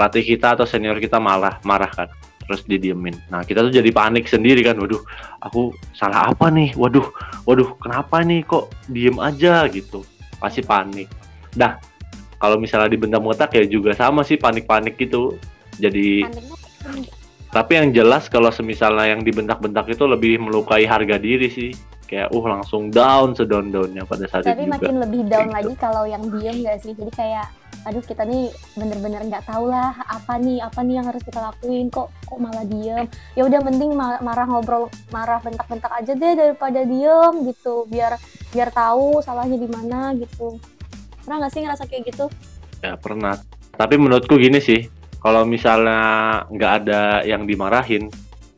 pelatih 0.00 0.24
kita 0.24 0.56
atau 0.56 0.64
senior 0.64 0.96
kita 0.96 1.20
malah 1.20 1.60
marah 1.60 1.92
kan 1.92 2.08
terus 2.48 2.64
didiemin. 2.64 3.12
Nah 3.28 3.44
kita 3.44 3.60
tuh 3.60 3.68
jadi 3.68 3.92
panik 3.92 4.24
sendiri 4.24 4.64
kan 4.64 4.80
waduh 4.80 5.04
aku 5.44 5.76
salah 5.92 6.32
apa 6.32 6.48
nih? 6.48 6.72
Waduh 6.72 7.04
waduh 7.44 7.76
kenapa 7.76 8.24
nih 8.24 8.48
kok 8.48 8.72
diem 8.88 9.20
aja? 9.20 9.68
Gitu. 9.68 10.00
Pasti 10.40 10.64
panik. 10.64 11.12
Dah 11.52 11.76
kalau 12.40 12.56
misalnya 12.56 12.88
dibentak-bentak 12.96 13.52
ya 13.52 13.68
juga 13.68 13.92
sama 13.92 14.24
sih 14.24 14.40
panik-panik 14.40 14.96
gitu. 14.96 15.36
Jadi 15.76 16.24
tapi 17.52 17.76
yang 17.76 17.92
jelas 17.92 18.32
kalau 18.32 18.48
semisalnya 18.48 19.12
yang 19.12 19.20
dibentak-bentak 19.20 19.92
itu 19.92 20.08
lebih 20.08 20.40
melukai 20.40 20.88
harga 20.88 21.20
diri 21.20 21.52
sih 21.52 21.76
kayak 22.10 22.34
uh 22.34 22.44
langsung 22.50 22.90
down 22.90 23.38
sedown 23.38 23.70
downnya 23.70 24.02
pada 24.02 24.26
saat 24.26 24.42
tapi 24.42 24.66
itu 24.66 24.74
makin 24.74 24.98
juga 24.98 25.02
lebih 25.06 25.20
down 25.30 25.46
Kayak 25.46 25.54
lagi 25.54 25.74
kalau 25.78 26.04
yang 26.10 26.24
diem 26.26 26.56
gak 26.66 26.78
sih? 26.82 26.92
Jadi 26.98 27.12
kayak 27.14 27.46
aduh 27.80 28.04
kita 28.04 28.28
nih 28.28 28.52
bener-bener 28.76 29.24
nggak 29.24 29.48
tahu 29.48 29.72
lah 29.72 29.96
apa 30.04 30.36
nih 30.36 30.60
apa 30.60 30.84
nih 30.84 30.94
yang 30.98 31.06
harus 31.06 31.22
kita 31.22 31.38
lakuin. 31.38 31.86
Kok 31.86 32.10
kok 32.26 32.38
malah 32.42 32.66
diem? 32.66 33.06
Ya 33.38 33.42
udah 33.46 33.60
mending 33.62 33.94
ma- 33.94 34.18
marah 34.18 34.44
ngobrol 34.50 34.90
marah 35.14 35.38
bentak-bentak 35.38 35.92
aja 35.94 36.12
deh 36.18 36.34
daripada 36.34 36.82
diem 36.82 37.34
gitu. 37.46 37.86
Biar 37.86 38.18
biar 38.50 38.74
tahu 38.74 39.22
salahnya 39.22 39.54
di 39.54 39.70
mana 39.70 40.10
gitu. 40.18 40.58
Pernah 41.22 41.46
nggak 41.46 41.52
sih 41.54 41.60
ngerasa 41.62 41.86
kayak 41.86 42.10
gitu? 42.10 42.26
Ya 42.82 42.98
pernah. 42.98 43.38
Tapi 43.78 43.94
menurutku 43.96 44.34
gini 44.34 44.58
sih 44.58 44.90
kalau 45.22 45.46
misalnya 45.46 46.42
nggak 46.50 46.72
ada 46.84 47.22
yang 47.22 47.46
dimarahin 47.46 48.10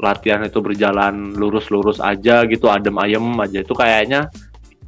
latihan 0.02 0.42
itu 0.42 0.58
berjalan 0.58 1.32
lurus-lurus 1.38 2.02
aja 2.02 2.42
gitu 2.50 2.66
adem 2.66 2.98
ayem 2.98 3.22
aja. 3.38 3.62
Itu 3.62 3.72
kayaknya 3.78 4.28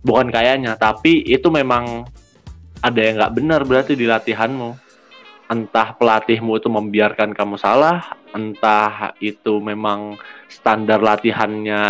bukan 0.04 0.28
kayaknya 0.28 0.76
tapi 0.76 1.23
itu 1.25 1.49
memang 1.49 2.04
ada 2.85 3.00
yang 3.00 3.16
nggak 3.23 3.35
benar 3.38 3.61
berarti 3.62 3.94
di 3.94 4.04
latihanmu. 4.04 4.83
Entah 5.44 5.94
pelatihmu 5.94 6.59
itu 6.59 6.68
membiarkan 6.73 7.30
kamu 7.37 7.61
salah 7.61 8.02
entah 8.35 9.14
itu 9.23 9.62
memang 9.62 10.18
standar 10.50 10.99
latihannya 10.99 11.85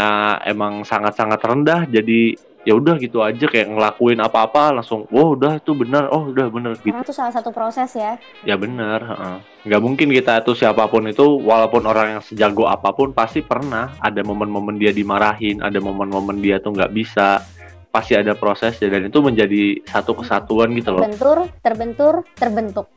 emang 0.45 0.85
sangat-sangat 0.85 1.41
rendah 1.41 1.81
jadi 1.89 2.37
ya 2.65 2.73
udah 2.73 2.97
gitu 2.97 3.21
aja 3.21 3.45
kayak 3.45 3.69
ngelakuin 3.69 4.19
apa-apa 4.25 4.81
langsung 4.81 5.05
oh 5.13 5.37
udah 5.37 5.61
itu 5.61 5.77
benar 5.77 6.09
oh 6.09 6.33
udah 6.33 6.49
benar 6.49 6.73
gitu. 6.81 6.97
karena 6.97 7.05
itu 7.05 7.13
salah 7.13 7.33
satu 7.37 7.53
proses 7.53 7.93
ya. 7.93 8.17
Ya 8.43 8.57
benar, 8.57 9.05
heeh. 9.05 9.37
nggak 9.69 9.81
mungkin 9.81 10.09
kita 10.13 10.45
tuh 10.45 10.57
siapa 10.57 10.89
pun 10.89 11.05
itu, 11.09 11.25
walaupun 11.41 11.85
orang 11.85 12.19
yang 12.19 12.23
sejago 12.25 12.69
apa 12.69 12.93
pun 12.93 13.13
pasti 13.13 13.41
pernah 13.45 13.93
ada 14.01 14.21
momen-momen 14.25 14.77
dia 14.77 14.93
dimarahin, 14.93 15.61
ada 15.61 15.81
momen-momen 15.81 16.41
dia 16.41 16.61
tuh 16.61 16.77
nggak 16.77 16.93
bisa, 16.93 17.45
pasti 17.93 18.17
ada 18.17 18.37
proses 18.37 18.77
dan 18.81 19.09
itu 19.09 19.19
menjadi 19.21 19.81
satu 19.85 20.17
kesatuan 20.21 20.73
gitu 20.77 20.97
loh, 20.97 21.01
terbentur 21.05 21.39
terbentur 21.61 22.15
terbentuk. 22.37 22.89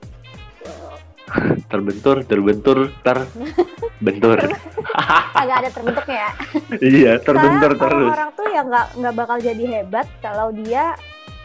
Terbentur, 1.68 2.24
terbentur, 2.24 2.88
terbentur, 3.04 4.38
agak 5.10 5.56
ada 5.64 5.70
terbentuknya 5.72 6.18
ya. 6.20 6.32
Iya 7.00 7.14
terbentur 7.20 7.72
Karena 7.74 7.82
terus. 7.82 7.92
orang-orang 8.04 8.30
tuh 8.36 8.48
ya 8.48 8.62
nggak 8.64 8.88
nggak 9.00 9.14
bakal 9.16 9.38
jadi 9.40 9.64
hebat 9.66 10.08
kalau 10.20 10.48
dia 10.52 10.94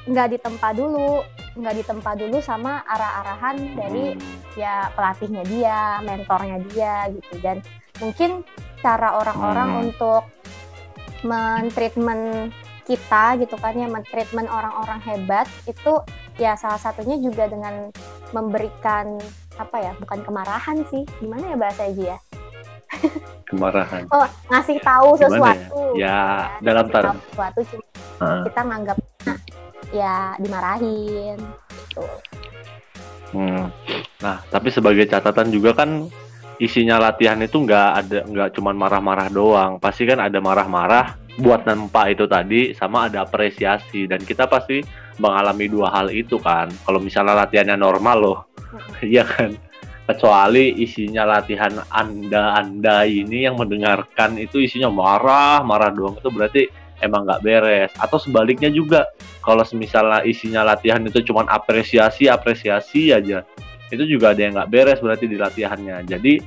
nggak 0.05 0.29
ditempa 0.35 0.69
dulu. 0.75 1.23
Nggak 1.53 1.75
ditempa 1.79 2.11
dulu 2.17 2.41
sama 2.41 2.81
arah-arahan 2.83 3.57
dari 3.77 4.17
Hmm, 4.17 4.57
ya 4.57 4.89
pelatihnya 4.93 5.43
dia 5.45 5.79
mentornya 6.01 6.59
dia 6.69 6.95
gitu. 7.13 7.35
Dan 7.39 7.61
mungkin 8.01 8.43
cara 8.81 9.15
orang-orang 9.15 9.69
Hmm. 9.69 9.83
untuk 9.87 10.23
mentreatment 11.23 12.51
kita 12.83 13.39
gitu 13.39 13.55
kan 13.55 13.79
ya 13.79 13.87
mentreatment 13.87 14.51
orang-orang 14.51 14.99
hebat 15.07 15.47
itu 15.71 16.03
ya 16.35 16.59
salah 16.59 16.81
satunya 16.81 17.15
juga 17.21 17.47
dengan 17.47 17.95
memberikan 18.35 19.23
apa 19.55 19.77
ya 19.79 19.93
bukan 20.01 20.25
kemarahan 20.25 20.83
sih. 20.89 21.07
Gimana 21.21 21.53
ya 21.53 21.57
bahasa 21.57 21.87
aja 21.87 22.17
ya 22.17 22.19
Kemarahan. 23.45 24.09
oh 24.09 24.25
ngasih 24.49 24.79
tahu 24.81 25.09
Gimana 25.15 25.23
ya? 25.23 25.29
sesuatu 25.29 25.81
Ya, 25.93 26.21
gitu 26.57 26.65
dalam 26.65 26.87
term. 26.89 27.15
sesuatu 27.23 27.61
cuma 27.67 27.85
Heeh. 28.19 28.43
kita 28.49 28.61
nganggap 28.63 28.99
ya 29.93 30.17
dimarahin 30.39 31.37
gitu. 31.37 32.05
Hmm. 33.33 33.69
Nah, 34.19 34.41
tapi 34.47 34.69
sebagai 34.69 35.05
catatan 35.05 35.49
juga 35.49 35.73
kan 35.75 36.09
isinya 36.57 37.01
latihan 37.01 37.41
itu 37.41 37.59
nggak 37.59 37.89
ada 37.99 38.19
nggak 38.25 38.49
cuman 38.55 38.77
marah-marah 38.77 39.29
doang. 39.29 39.77
Pasti 39.77 40.05
kan 40.05 40.17
ada 40.17 40.39
marah-marah 40.39 41.17
buat 41.35 41.65
nempa 41.65 42.09
itu 42.09 42.25
tadi 42.25 42.73
sama 42.73 43.09
ada 43.09 43.25
apresiasi 43.25 44.05
dan 44.05 44.21
kita 44.21 44.45
pasti 44.47 44.85
mengalami 45.17 45.67
dua 45.67 45.89
hal 45.91 46.09
itu 46.09 46.37
kan. 46.39 46.69
Kalau 46.85 47.01
misalnya 47.01 47.33
latihannya 47.35 47.77
normal 47.77 48.17
loh, 48.17 48.39
iya 49.03 49.25
kan. 49.25 49.53
Kecuali 50.03 50.83
isinya 50.83 51.23
latihan 51.23 51.79
anda-anda 51.87 53.07
ini 53.07 53.47
yang 53.47 53.55
mendengarkan 53.55 54.35
itu 54.35 54.59
isinya 54.59 54.91
marah, 54.91 55.63
marah 55.63 55.95
doang 55.95 56.19
itu 56.19 56.27
berarti 56.27 56.63
emang 56.99 57.23
nggak 57.23 57.43
beres. 57.43 57.91
Atau 57.99 58.19
sebaliknya 58.19 58.67
juga, 58.67 59.07
kalau 59.47 59.63
misalnya 59.79 60.27
isinya 60.27 60.67
latihan 60.67 61.03
itu 61.07 61.23
cuman 61.23 61.47
apresiasi 61.47 62.27
apresiasi 62.27 63.15
aja 63.15 63.47
itu 63.93 64.17
juga 64.17 64.33
ada 64.33 64.41
yang 64.41 64.53
nggak 64.57 64.71
beres 64.73 64.99
berarti 65.05 65.29
di 65.29 65.37
latihannya. 65.37 66.01
Jadi 66.09 66.41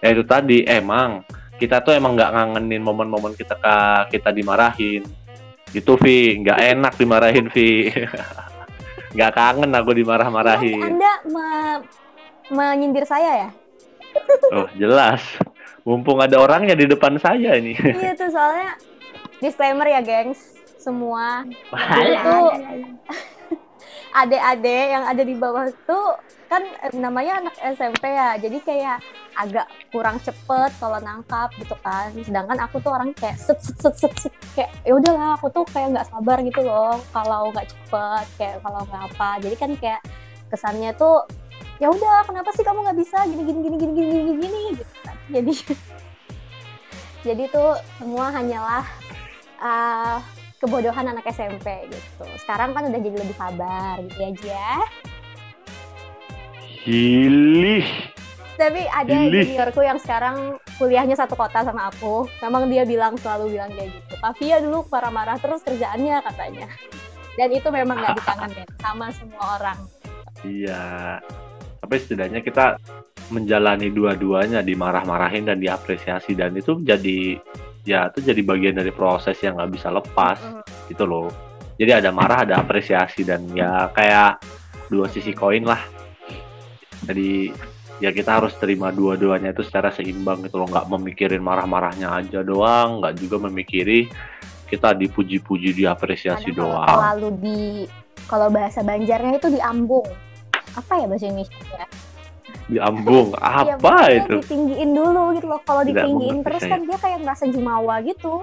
ya 0.00 0.08
itu 0.08 0.24
tadi 0.24 0.64
emang 0.64 1.20
kita 1.60 1.84
tuh 1.84 1.92
emang 1.92 2.16
nggak 2.16 2.32
ngangenin 2.32 2.82
momen-momen 2.82 3.36
kita 3.36 3.60
kita 4.08 4.32
dimarahin. 4.32 5.04
Gitu 5.68 5.92
Vi. 6.00 6.40
Nggak 6.40 6.58
enak 6.74 6.92
dimarahin 6.96 7.46
Vi. 7.52 7.92
Nggak 9.14 9.30
kangen 9.30 9.70
aku 9.70 9.94
dimarah-marahin. 9.94 10.98
Anda 10.98 11.22
menyindir 12.52 13.04
saya 13.08 13.48
ya? 13.48 13.50
oh 14.52 14.68
jelas. 14.76 15.22
Mumpung 15.84 16.16
ada 16.16 16.40
orangnya 16.40 16.72
di 16.72 16.88
depan 16.88 17.20
saya 17.20 17.60
ini. 17.60 17.76
Iya 17.76 18.16
tuh 18.16 18.32
soalnya 18.32 18.72
disclaimer 19.40 19.84
ya 19.84 20.00
gengs 20.00 20.56
semua. 20.80 21.44
Tuh 22.24 22.48
adik-adik 24.20 24.84
yang 24.94 25.04
ada 25.04 25.22
di 25.26 25.34
bawah 25.34 25.66
tuh 25.84 26.14
kan 26.46 26.62
namanya 26.94 27.42
anak 27.42 27.56
SMP 27.74 28.14
ya 28.14 28.38
jadi 28.38 28.58
kayak 28.62 28.98
agak 29.34 29.66
kurang 29.90 30.22
cepet 30.22 30.70
kalau 30.78 31.02
nangkap 31.02 31.50
gitu 31.58 31.74
kan. 31.82 32.14
Sedangkan 32.22 32.58
aku 32.64 32.78
tuh 32.80 32.94
orang 32.94 33.10
kayak 33.12 33.36
set 33.36 33.58
set 33.60 33.76
set 33.76 33.94
set, 33.98 34.12
set. 34.16 34.32
kayak 34.54 34.70
ya 34.86 34.94
udahlah 34.94 35.34
aku 35.34 35.50
tuh 35.50 35.66
kayak 35.68 35.98
nggak 35.98 36.06
sabar 36.06 36.38
gitu 36.46 36.62
loh 36.62 36.96
kalau 37.10 37.50
nggak 37.50 37.66
cepet 37.68 38.26
kayak 38.38 38.56
kalau 38.62 38.80
nggak 38.86 39.02
apa. 39.12 39.28
Jadi 39.42 39.56
kan 39.58 39.70
kayak 39.76 40.00
kesannya 40.48 40.94
tuh 40.94 41.26
ya 41.82 41.90
udah 41.90 42.22
kenapa 42.26 42.50
sih 42.54 42.62
kamu 42.62 42.86
nggak 42.86 42.98
bisa 43.02 43.18
gini 43.26 43.42
gini 43.42 43.60
gini 43.66 43.76
gini 43.76 43.92
gini 43.92 44.10
gini 44.12 44.32
gini 44.38 44.60
gitu 44.78 44.94
kan 45.02 45.16
jadi 45.34 45.52
jadi 47.24 47.44
tuh 47.48 47.72
semua 47.96 48.28
hanyalah 48.28 48.84
ah, 49.56 50.20
kebodohan 50.60 51.08
anak 51.08 51.28
SMP 51.28 51.88
gitu. 51.88 52.24
Sekarang 52.40 52.72
kan 52.72 52.88
udah 52.88 53.00
jadi 53.00 53.16
lebih 53.16 53.36
sabar 53.36 54.00
gitu 54.00 54.16
ya, 54.20 54.30
Ji, 54.32 54.48
ya. 54.48 54.74
Hilih 56.84 57.84
Tapi 58.54 58.86
ada 58.86 59.12
Ih. 59.24 59.32
juniorku 59.34 59.82
yang 59.82 59.98
sekarang 59.98 60.60
kuliahnya 60.78 61.18
satu 61.18 61.34
kota 61.34 61.64
sama 61.64 61.90
aku. 61.90 62.28
Memang 62.38 62.70
dia 62.70 62.86
bilang 62.86 63.18
selalu 63.18 63.58
bilang 63.58 63.72
kayak 63.72 63.90
gitu. 63.90 64.14
Kavia 64.20 64.56
dulu 64.62 64.86
marah-marah 64.92 65.40
terus 65.42 65.64
kerjaannya 65.66 66.22
katanya. 66.22 66.68
Dan 67.34 67.48
itu 67.50 67.66
memang 67.72 67.98
nggak 67.98 68.14
dikangenin 68.20 68.68
sama 68.78 69.10
semua 69.10 69.42
orang. 69.58 69.80
iya 70.44 71.24
tapi 71.84 72.00
setidaknya 72.00 72.40
kita 72.40 72.80
menjalani 73.28 73.92
dua-duanya 73.92 74.64
dimarah-marahin 74.64 75.44
dan 75.44 75.60
diapresiasi 75.60 76.32
dan 76.32 76.56
itu 76.56 76.80
jadi 76.80 77.36
ya 77.84 78.08
itu 78.08 78.24
jadi 78.24 78.40
bagian 78.40 78.80
dari 78.80 78.88
proses 78.88 79.36
yang 79.44 79.60
nggak 79.60 79.72
bisa 79.76 79.92
lepas 79.92 80.40
gitu 80.88 81.04
loh. 81.04 81.28
Jadi 81.76 81.90
ada 81.92 82.08
marah, 82.08 82.48
ada 82.48 82.64
apresiasi 82.64 83.20
dan 83.20 83.44
ya 83.52 83.92
kayak 83.92 84.40
dua 84.88 85.12
sisi 85.12 85.36
koin 85.36 85.68
lah. 85.68 85.84
Jadi 87.04 87.52
ya 88.00 88.08
kita 88.10 88.40
harus 88.40 88.56
terima 88.56 88.88
dua-duanya 88.88 89.52
itu 89.52 89.60
secara 89.60 89.92
seimbang 89.92 90.40
gitu 90.48 90.56
loh, 90.56 90.70
nggak 90.72 90.88
memikirin 90.88 91.44
marah-marahnya 91.44 92.08
aja 92.16 92.40
doang, 92.40 93.04
nggak 93.04 93.20
juga 93.20 93.36
memikiri 93.44 94.08
kita 94.64 94.96
dipuji-puji, 94.96 95.76
diapresiasi 95.76 96.50
kalau 96.56 96.80
doang. 96.80 96.88
Selalu 96.88 97.28
di 97.44 97.58
kalau 98.24 98.48
bahasa 98.48 98.80
Banjarnya 98.80 99.36
itu 99.36 99.52
diambung. 99.52 100.08
Apa 100.74 100.92
ya 100.96 101.06
bahasa 101.06 101.26
Indonesia? 101.26 101.86
Diambung, 102.64 103.28
Iya, 103.32 103.44
apa 103.68 103.76
pokoknya 103.76 104.08
itu? 104.18 104.36
ditinggiin 104.40 104.90
dulu 104.90 105.22
gitu 105.32 105.46
loh. 105.46 105.60
Kalau 105.62 105.82
ditinggiin 105.84 106.36
terus 106.42 106.62
kan 106.64 106.80
dia 106.82 106.96
kayak 106.96 107.18
merasa 107.20 107.44
jumawa 107.46 108.00
gitu. 108.00 108.40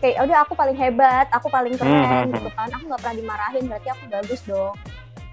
Kayak 0.00 0.14
"Ya 0.16 0.20
udah 0.24 0.38
aku 0.42 0.52
paling 0.54 0.74
hebat, 0.74 1.26
aku 1.28 1.46
paling 1.48 1.74
keren 1.76 1.92
Hmm, 2.24 2.32
gitu 2.32 2.48
kan. 2.50 2.68
Aku 2.68 2.84
nggak 2.84 3.00
pernah 3.00 3.16
dimarahin, 3.16 3.64
berarti 3.66 3.88
aku 3.88 4.02
bagus 4.08 4.40
dong. 4.44 4.74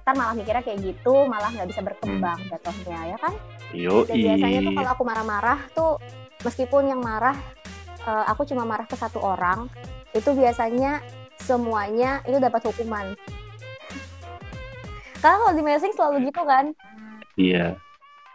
ntar 0.02 0.16
malah 0.16 0.32
mikirnya 0.32 0.64
kayak 0.64 0.80
gitu 0.82 1.28
malah 1.28 1.52
nggak 1.52 1.68
bisa 1.68 1.84
berkembang 1.84 2.40
jatuhnya 2.48 3.12
ya 3.12 3.18
kan 3.20 3.36
Yo, 3.76 4.08
dan 4.08 4.16
biasanya 4.16 4.60
tuh 4.64 4.72
kalau 4.72 4.90
aku 4.96 5.04
marah-marah 5.04 5.60
tuh 5.76 6.00
meskipun 6.48 6.88
yang 6.88 7.04
marah 7.04 7.36
eh, 8.08 8.24
aku 8.32 8.48
cuma 8.48 8.64
marah 8.64 8.88
ke 8.88 8.96
satu 8.96 9.20
orang 9.20 9.68
itu 10.16 10.32
biasanya 10.32 11.04
semuanya 11.38 12.24
itu 12.24 12.40
dapat 12.40 12.64
hukuman 12.64 13.20
kalau 15.36 15.52
di 15.52 15.64
messing 15.64 15.92
selalu 15.92 16.32
gitu 16.32 16.44
kan 16.48 16.72
Iya. 17.38 17.78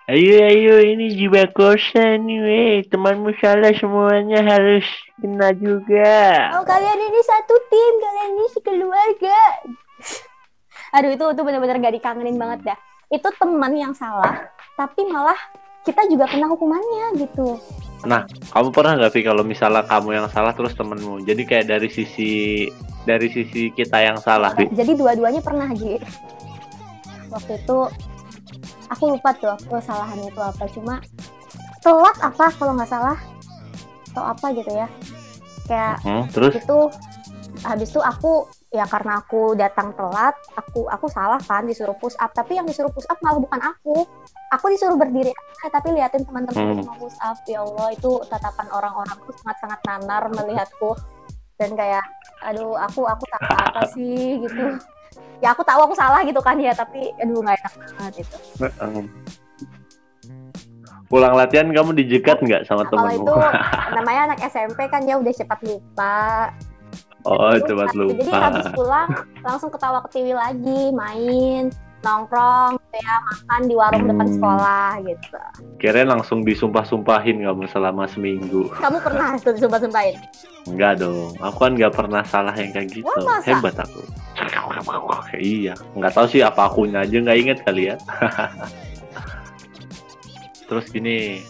Ayo, 0.06 0.34
ayo, 0.46 0.74
ini 0.78 1.14
jiwa 1.14 1.46
kosan 1.54 2.26
nih, 2.26 2.38
weh. 2.42 2.74
Temanmu 2.86 3.34
salah 3.38 3.70
semuanya 3.74 4.42
harus 4.42 4.82
kena 5.18 5.54
juga. 5.54 6.50
oh 6.58 6.66
kalian 6.66 6.98
ini 6.98 7.20
satu 7.22 7.54
tim 7.70 7.92
kalian 8.02 8.28
ini 8.34 8.46
sekeluarga 8.50 9.38
aduh 10.98 11.10
itu 11.14 11.24
itu 11.30 11.42
benar-benar 11.46 11.78
gak 11.78 11.94
dikangenin 11.94 12.34
banget 12.34 12.74
dah 12.74 12.78
itu 13.08 13.28
teman 13.38 13.72
yang 13.78 13.94
salah 13.94 14.50
tapi 14.74 15.06
malah 15.06 15.38
kita 15.86 16.02
juga 16.10 16.26
kena 16.26 16.50
hukumannya 16.50 17.22
gitu 17.22 17.54
Kamu 18.50 18.74
pernah 18.74 18.98
nggak, 18.98 19.14
Vi, 19.14 19.22
kalau 19.22 19.46
misalnya 19.46 19.86
kamu 19.86 20.10
yang 20.18 20.26
salah 20.26 20.50
terus 20.50 20.74
temenmu? 20.74 21.22
Jadi 21.22 21.46
kayak 21.46 21.70
dari 21.70 21.86
sisi 21.86 22.66
dari 23.06 23.30
sisi 23.30 23.70
kita 23.70 24.02
yang 24.02 24.18
salah, 24.18 24.50
Vi. 24.58 24.66
jadi 24.74 24.98
dua-duanya 24.98 25.38
pernah 25.38 25.70
Ji 25.70 26.02
waktu 27.32 27.58
itu 27.58 27.78
aku 28.86 29.04
lupa 29.08 29.32
tuh 29.34 29.50
aku 29.50 29.66
kesalahannya 29.74 30.28
itu 30.28 30.40
apa. 30.40 30.64
Cuma 30.68 30.94
telat 31.80 32.16
apa 32.20 32.46
kalau 32.54 32.72
nggak 32.76 32.86
salah 32.86 33.18
atau 34.12 34.24
apa 34.28 34.46
gitu 34.52 34.70
ya. 34.70 34.86
Kayak 35.64 35.96
Hmm, 36.04 36.24
terus? 36.28 36.52
itu 36.54 36.78
habis 37.62 37.88
itu 37.88 38.00
aku 38.00 38.44
ya 38.72 38.88
karena 38.88 39.20
aku 39.20 39.52
datang 39.52 39.92
telat 39.92 40.32
aku 40.56 40.88
aku 40.88 41.06
salah 41.06 41.38
kan 41.40 41.64
disuruh 41.64 41.96
push 41.96 42.14
up. 42.18 42.30
Tapi 42.30 42.56
yang 42.56 42.66
disuruh 42.66 42.90
push 42.90 43.08
up 43.08 43.16
malah 43.20 43.40
bukan 43.40 43.60
aku. 43.62 44.04
Aku 44.52 44.68
disuruh 44.68 45.00
berdiri 45.00 45.32
aja 45.32 45.72
tapi 45.72 45.96
liatin 45.96 46.22
teman-teman 46.22 46.76
Hmm. 46.76 46.84
mau 46.84 46.96
push 46.98 47.16
up. 47.18 47.40
Ya 47.46 47.60
Allah 47.60 47.88
itu 47.90 48.20
tatapan 48.28 48.68
orang-orang 48.70 49.16
tuh 49.18 49.32
sangat 49.40 49.56
sangat 49.58 49.80
nanar 49.82 50.22
melihatku. 50.28 50.92
Dan 51.56 51.72
kayak 51.72 52.02
aduh 52.42 52.74
aku 52.76 53.06
aku 53.06 53.24
salah 53.28 53.48
apa 53.64 53.82
sih? 53.88 54.36
gitu 54.38 54.76
ya 55.42 55.52
aku 55.52 55.62
tahu 55.66 55.80
aku 55.90 55.94
salah 55.98 56.22
gitu 56.22 56.38
kan 56.38 56.56
ya 56.56 56.70
tapi 56.72 57.10
aduh 57.18 57.42
nggak 57.42 57.58
enak 57.58 57.72
banget 57.98 58.14
itu 58.24 58.36
Heeh. 58.62 59.04
Pulang 61.12 61.36
latihan 61.36 61.68
kamu 61.68 61.92
dijegat 61.92 62.40
nggak 62.40 62.64
sama 62.64 62.88
kalau 62.88 63.04
temenmu? 63.04 63.28
itu 63.28 63.32
namanya 64.00 64.20
anak 64.32 64.38
SMP 64.48 64.88
kan 64.88 65.04
ya 65.04 65.20
udah 65.20 65.28
cepat 65.28 65.60
lupa 65.60 66.48
oh, 67.28 67.52
cepat 67.60 67.88
nah, 67.92 68.06
Jadi 68.08 68.24
lupa. 68.24 68.38
habis 68.40 68.66
pulang 68.72 69.08
langsung 69.44 69.70
ketawa 69.70 69.98
ketiwi 70.08 70.32
lagi, 70.32 70.88
main, 70.94 71.68
nongkrong, 72.02 72.76
gitu 72.76 72.96
ya 73.00 73.14
makan 73.22 73.60
di 73.70 73.74
warung 73.78 74.04
depan 74.10 74.28
sekolah 74.28 74.88
gitu. 75.06 75.38
Kirain 75.78 76.08
langsung 76.10 76.42
disumpah-sumpahin 76.42 77.46
kamu 77.46 77.64
selama 77.70 78.04
seminggu. 78.10 78.68
Kamu 78.74 78.98
pernah 79.00 79.38
tuh 79.38 79.54
sumpah-sumpahin? 79.56 80.18
Enggak 80.66 81.02
dong, 81.02 81.34
aku 81.42 81.58
kan 81.58 81.72
nggak 81.74 81.94
pernah 81.94 82.22
salah 82.26 82.54
yang 82.54 82.70
kayak 82.70 82.90
gitu. 82.90 83.06
Wah, 83.06 83.38
masa? 83.38 83.46
Hebat 83.50 83.76
aku. 83.78 84.02
iya, 85.38 85.74
nggak 85.94 86.12
tahu 86.14 86.26
sih 86.30 86.42
apa 86.42 86.70
akunya 86.70 87.02
aja 87.02 87.16
nggak 87.18 87.38
inget 87.38 87.58
kali 87.62 87.94
ya. 87.94 87.96
Terus 90.70 90.86
gini, 90.88 91.42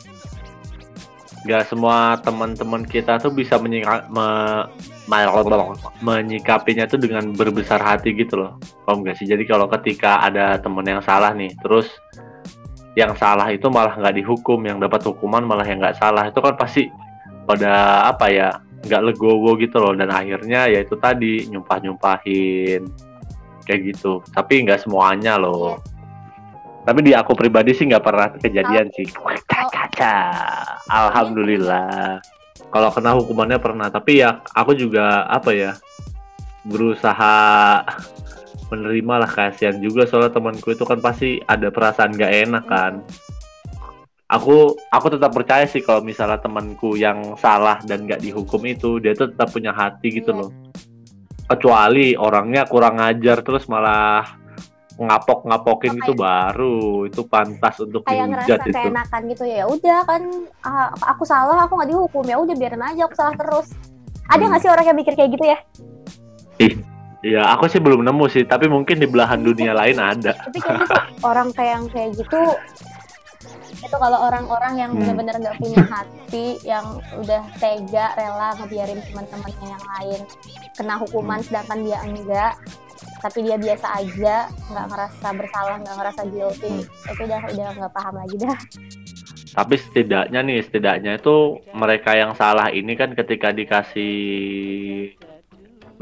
nggak 1.44 1.68
semua 1.68 2.16
teman-teman 2.20 2.84
kita 2.84 3.20
tuh 3.20 3.32
bisa 3.32 3.60
menyika, 3.60 4.08
me- 4.08 4.68
menyikapinya 5.08 6.86
tuh 6.86 7.00
dengan 7.00 7.34
berbesar 7.34 7.82
hati 7.82 8.14
gitu 8.14 8.38
loh. 8.38 8.58
Paham 8.86 9.02
nggak 9.02 9.18
sih? 9.18 9.26
Jadi 9.26 9.42
kalau 9.44 9.66
ketika 9.66 10.22
ada 10.22 10.58
temen 10.62 10.86
yang 10.86 11.02
salah 11.02 11.34
nih, 11.34 11.50
terus 11.58 11.90
yang 12.94 13.16
salah 13.18 13.50
itu 13.50 13.66
malah 13.72 13.98
nggak 13.98 14.22
dihukum, 14.22 14.62
yang 14.62 14.78
dapat 14.78 15.02
hukuman 15.02 15.42
malah 15.42 15.66
yang 15.66 15.82
nggak 15.82 15.98
salah. 15.98 16.30
Itu 16.30 16.38
kan 16.38 16.54
pasti 16.54 16.86
pada 17.42 18.06
apa 18.06 18.30
ya 18.30 18.48
nggak 18.86 19.02
legowo 19.12 19.58
gitu 19.58 19.82
loh. 19.82 19.94
Dan 19.96 20.14
akhirnya 20.14 20.70
ya 20.70 20.86
itu 20.86 20.94
tadi 20.94 21.50
nyumpah 21.50 21.82
nyumpahin 21.82 22.86
kayak 23.66 23.80
gitu. 23.94 24.22
Tapi 24.30 24.62
nggak 24.64 24.86
semuanya 24.86 25.34
loh. 25.34 25.82
Tapi 26.82 26.98
di 27.02 27.14
aku 27.14 27.34
pribadi 27.34 27.74
sih 27.74 27.86
nggak 27.90 28.04
pernah 28.06 28.28
kejadian 28.38 28.90
sih. 28.94 29.06
Kaca. 29.46 30.18
Alhamdulillah 30.90 32.22
kalau 32.72 32.88
kena 32.88 33.12
hukumannya 33.20 33.60
pernah 33.60 33.92
tapi 33.92 34.24
ya 34.24 34.40
aku 34.56 34.72
juga 34.72 35.28
apa 35.28 35.52
ya 35.52 35.72
berusaha 36.64 37.36
menerima 38.72 39.14
lah 39.20 39.30
kasihan 39.30 39.76
juga. 39.78 40.08
Soalnya 40.08 40.32
temanku 40.32 40.72
itu 40.72 40.88
kan 40.88 40.96
pasti 40.98 41.36
ada 41.44 41.68
perasaan 41.68 42.16
nggak 42.16 42.32
enak 42.48 42.64
kan. 42.64 43.04
Aku 44.32 44.72
aku 44.88 45.06
tetap 45.12 45.36
percaya 45.36 45.68
sih 45.68 45.84
kalau 45.84 46.00
misalnya 46.00 46.40
temanku 46.40 46.96
yang 46.96 47.36
salah 47.36 47.76
dan 47.84 48.08
nggak 48.08 48.24
dihukum 48.24 48.64
itu 48.64 48.96
dia 48.96 49.12
tuh 49.12 49.28
tetap 49.28 49.52
punya 49.52 49.76
hati 49.76 50.08
gitu 50.08 50.32
Iya. 50.32 50.40
loh 50.40 50.50
kecuali 51.52 52.16
orangnya 52.16 52.64
kurang 52.64 52.96
ajar 52.96 53.44
terus 53.44 53.68
malah 53.68 54.40
ngapok-ngapokin 55.02 55.98
itu 55.98 56.12
baru 56.14 57.10
itu 57.10 57.22
pantas 57.26 57.82
untuk 57.82 58.06
Kayak 58.06 58.30
dihujat 58.30 58.58
ngerasa 58.62 58.70
itu 58.70 58.78
keenakan 58.78 59.20
gitu 59.30 59.42
ya. 59.44 59.56
Ya 59.62 59.66
udah 59.66 59.98
kan 60.06 60.22
ah, 60.62 60.88
aku 61.06 61.22
salah, 61.26 61.66
aku 61.66 61.72
nggak 61.78 61.90
dihukum 61.90 62.24
ya 62.24 62.36
udah 62.38 62.54
biarin 62.54 62.82
aja 62.82 63.02
aku 63.06 63.14
salah 63.18 63.34
terus. 63.34 63.68
Ada 64.30 64.38
Hmm. 64.38 64.48
nggak 64.54 64.60
sih 64.62 64.70
orang 64.70 64.84
yang 64.86 64.96
mikir 64.96 65.14
kayak 65.18 65.30
gitu 65.34 65.44
ya? 65.44 65.58
ya 67.22 67.54
aku 67.54 67.70
sih 67.70 67.78
belum 67.78 68.02
nemu 68.02 68.26
sih 68.26 68.42
tapi 68.42 68.66
mungkin 68.66 68.98
di 68.98 69.06
belahan 69.06 69.46
dunia 69.46 69.70
lain 69.78 69.94
ada 70.02 70.34
Tapi 70.34 70.58
kayak 70.58 70.78
gitu 70.82 70.94
orang 71.22 71.48
kayak 71.54 71.70
yang 71.78 71.84
kayak 71.94 72.10
gitu 72.18 72.42
itu 73.82 73.96
kalau 73.98 74.18
orang-orang 74.26 74.74
yang 74.78 74.90
Hmm. 74.94 74.98
benar-benar 75.02 75.34
nggak 75.38 75.56
punya 75.58 75.82
hati 75.86 76.46
yang 76.62 76.86
udah 77.18 77.42
tega 77.58 78.14
rela 78.14 78.54
ngebiarin 78.58 78.98
teman-temannya 79.06 79.66
yang 79.70 79.84
lain 79.98 80.20
kena 80.74 80.94
hukuman 80.98 81.38
Hmm. 81.38 81.46
sedangkan 81.46 81.78
dia 81.86 81.98
enggak 82.02 82.52
tapi 83.22 83.46
dia 83.46 83.54
biasa 83.54 83.86
aja 84.02 84.50
nggak 84.50 84.86
ngerasa 84.90 85.26
bersalah 85.30 85.76
nggak 85.78 85.96
ngerasa 85.96 86.22
guilty. 86.26 86.74
Hmm. 86.82 87.12
itu 87.14 87.22
udah 87.22 87.40
udah 87.54 87.66
nggak 87.78 87.92
paham 87.94 88.14
lagi 88.18 88.36
dah. 88.42 88.58
Tapi 89.52 89.74
setidaknya 89.78 90.40
nih 90.42 90.58
setidaknya 90.66 91.12
itu 91.22 91.60
mereka 91.70 92.16
yang 92.18 92.32
salah 92.34 92.72
ini 92.74 92.98
kan 92.98 93.14
ketika 93.14 93.54
dikasih 93.54 94.16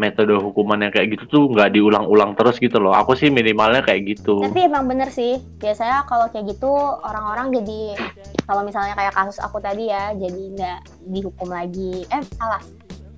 metode 0.01 0.33
hukuman 0.41 0.81
yang 0.81 0.89
kayak 0.89 1.13
gitu 1.13 1.25
tuh 1.29 1.45
nggak 1.53 1.77
diulang-ulang 1.77 2.33
terus 2.33 2.57
gitu 2.57 2.81
loh. 2.81 2.97
Aku 2.97 3.13
sih 3.13 3.29
minimalnya 3.29 3.85
kayak 3.85 4.17
gitu. 4.17 4.41
Tapi 4.41 4.65
emang 4.65 4.89
bener 4.89 5.13
sih. 5.13 5.37
Biasanya 5.61 6.09
kalau 6.09 6.33
kayak 6.33 6.57
gitu 6.57 6.73
orang-orang 7.05 7.53
jadi 7.61 8.01
kalau 8.49 8.65
misalnya 8.65 8.97
kayak 8.97 9.13
kasus 9.13 9.37
aku 9.45 9.61
tadi 9.61 9.93
ya 9.93 10.17
jadi 10.17 10.43
nggak 10.57 10.81
dihukum 11.13 11.53
lagi. 11.53 12.09
Eh 12.09 12.25
salah. 12.41 12.65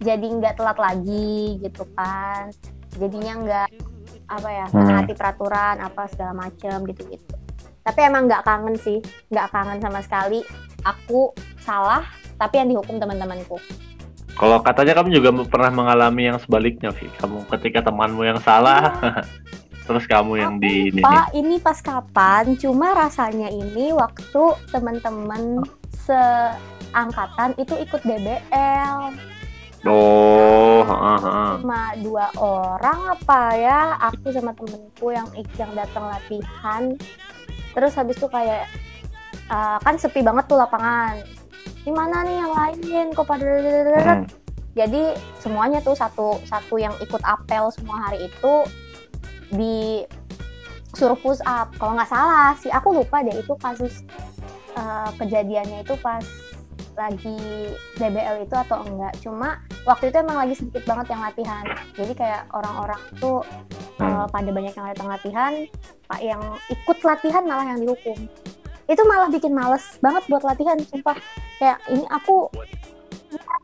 Jadi 0.02 0.26
nggak 0.26 0.58
telat 0.58 0.78
lagi 0.82 1.62
gitu 1.62 1.86
kan. 1.94 2.50
Jadinya 2.98 3.32
nggak 3.38 3.91
apa 4.32 4.48
ya 4.48 4.66
Hmm. 4.72 4.88
menaati 4.88 5.12
peraturan 5.12 5.76
apa 5.78 6.08
segala 6.08 6.32
macem 6.32 6.88
gitu 6.88 7.04
gitu 7.12 7.34
tapi 7.82 8.00
emang 8.00 8.30
nggak 8.30 8.42
kangen 8.46 8.76
sih 8.78 8.98
nggak 9.28 9.50
kangen 9.52 9.78
sama 9.82 10.00
sekali 10.00 10.40
aku 10.82 11.36
salah 11.60 12.06
tapi 12.40 12.58
yang 12.58 12.72
dihukum 12.72 12.96
teman-temanku 12.96 13.60
kalau 14.32 14.64
katanya 14.64 14.96
kamu 14.96 15.12
juga 15.12 15.30
pernah 15.44 15.70
mengalami 15.70 16.32
yang 16.32 16.40
sebaliknya 16.40 16.88
Vi 16.90 17.12
kamu 17.20 17.44
ketika 17.52 17.84
temanmu 17.84 18.24
yang 18.24 18.40
salah 18.40 18.96
terus 19.86 20.06
kamu 20.06 20.38
yang 20.38 20.54
di 20.56 20.94
ini 20.94 21.02
Pak, 21.02 21.34
ini 21.34 21.58
pas 21.58 21.74
kapan? 21.82 22.54
Cuma 22.54 22.94
rasanya 22.94 23.50
ini 23.50 23.90
waktu 23.90 24.42
teman-teman 24.70 25.58
seangkatan 26.06 27.58
itu 27.58 27.74
ikut 27.82 27.98
DBL. 28.06 29.10
Oh 29.86 30.80
heeh, 30.86 31.18
heeh. 31.22 31.52
Cuma 31.62 31.82
dua 31.98 32.26
orang 32.38 32.98
apa 33.18 33.42
ya? 33.58 33.80
Aku 34.12 34.30
sama 34.30 34.54
temenku 34.54 35.10
yang 35.10 35.28
yang 35.58 35.72
datang 35.74 36.06
latihan. 36.06 36.82
Terus 37.72 37.92
habis 37.96 38.16
itu 38.20 38.28
kayak 38.28 38.68
uh, 39.50 39.78
kan 39.82 39.96
sepi 39.98 40.22
banget 40.22 40.46
tuh 40.46 40.58
lapangan. 40.60 41.18
Di 41.82 41.90
mana 41.90 42.22
nih 42.22 42.36
yang 42.38 42.52
lain? 42.52 43.06
Kok 43.10 43.26
pada 43.26 43.46
Hmm. 44.02 44.24
jadi 44.72 45.12
semuanya 45.42 45.84
tuh 45.84 45.92
satu 45.92 46.40
satu 46.48 46.80
yang 46.80 46.94
ikut 47.02 47.20
apel 47.26 47.68
semua 47.74 48.08
hari 48.08 48.24
itu 48.30 48.54
di 49.52 50.06
suruh 50.96 51.16
push 51.16 51.40
up 51.44 51.72
kalau 51.76 51.96
nggak 51.96 52.08
salah 52.08 52.56
sih 52.60 52.72
aku 52.72 52.92
lupa 52.92 53.20
deh 53.24 53.36
itu 53.36 53.52
kasus 53.60 54.04
eh, 54.76 55.10
kejadiannya 55.20 55.84
itu 55.84 55.96
pas 56.00 56.24
lagi 56.92 57.38
DBL 57.96 58.44
itu 58.44 58.54
atau 58.54 58.84
enggak. 58.84 59.12
Cuma 59.24 59.60
waktu 59.88 60.12
itu 60.12 60.16
emang 60.20 60.38
lagi 60.42 60.54
sedikit 60.56 60.84
banget 60.84 61.12
yang 61.12 61.22
latihan. 61.24 61.64
Jadi 61.96 62.12
kayak 62.12 62.42
orang-orang 62.52 63.00
tuh 63.18 63.40
Hmm. 64.02 64.26
pada 64.32 64.50
banyak 64.50 64.72
yang 64.74 64.86
datang 64.90 65.08
latihan 65.08 65.52
pak 66.08 66.20
yang 66.24 66.42
ikut 66.72 66.98
latihan 67.04 67.42
malah 67.44 67.66
yang 67.70 67.78
dihukum. 67.78 68.18
Itu 68.90 69.02
malah 69.06 69.28
bikin 69.30 69.52
males 69.54 69.84
banget 70.02 70.26
buat 70.26 70.42
latihan 70.42 70.76
sumpah. 70.80 71.16
Kayak 71.60 71.78
ini 71.86 72.04
aku 72.10 72.50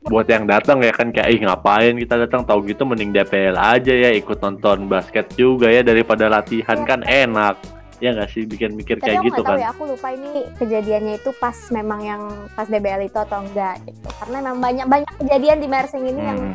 buat 0.08 0.24
yang 0.30 0.48
datang 0.48 0.80
ya 0.80 0.94
kan 0.94 1.12
kayak 1.12 1.28
ih 1.28 1.40
ngapain 1.42 1.98
kita 1.98 2.14
datang? 2.24 2.46
Tahu 2.46 2.64
gitu 2.70 2.86
mending 2.86 3.12
DPL 3.12 3.56
aja 3.58 3.92
ya 3.92 4.10
ikut 4.14 4.38
nonton 4.40 4.88
basket 4.88 5.28
juga 5.34 5.68
ya 5.68 5.82
daripada 5.84 6.30
latihan 6.30 6.86
kan 6.86 7.02
enak 7.04 7.58
ya 7.98 8.10
nggak 8.12 8.28
sih 8.28 8.42
bikin 8.44 8.72
mikir 8.72 8.96
Tapi 8.96 9.10
kayak 9.10 9.26
gitu 9.26 9.40
kan 9.40 9.56
ya, 9.56 9.70
aku 9.70 9.82
lupa 9.84 10.08
ini 10.08 10.46
kejadiannya 10.54 11.14
itu 11.16 11.30
pas 11.34 11.56
memang 11.68 12.00
yang 12.00 12.22
pas 12.52 12.64
DBL 12.64 13.04
itu 13.04 13.18
atau 13.18 13.42
enggak 13.42 13.82
gitu. 13.82 14.06
Karena 14.16 14.36
memang 14.40 14.60
banyak 14.60 14.86
banyak 14.86 15.12
kejadian 15.18 15.58
di 15.58 15.66
Mersing 15.66 16.04
ini 16.06 16.22
yang 16.22 16.38
Hmm. 16.38 16.54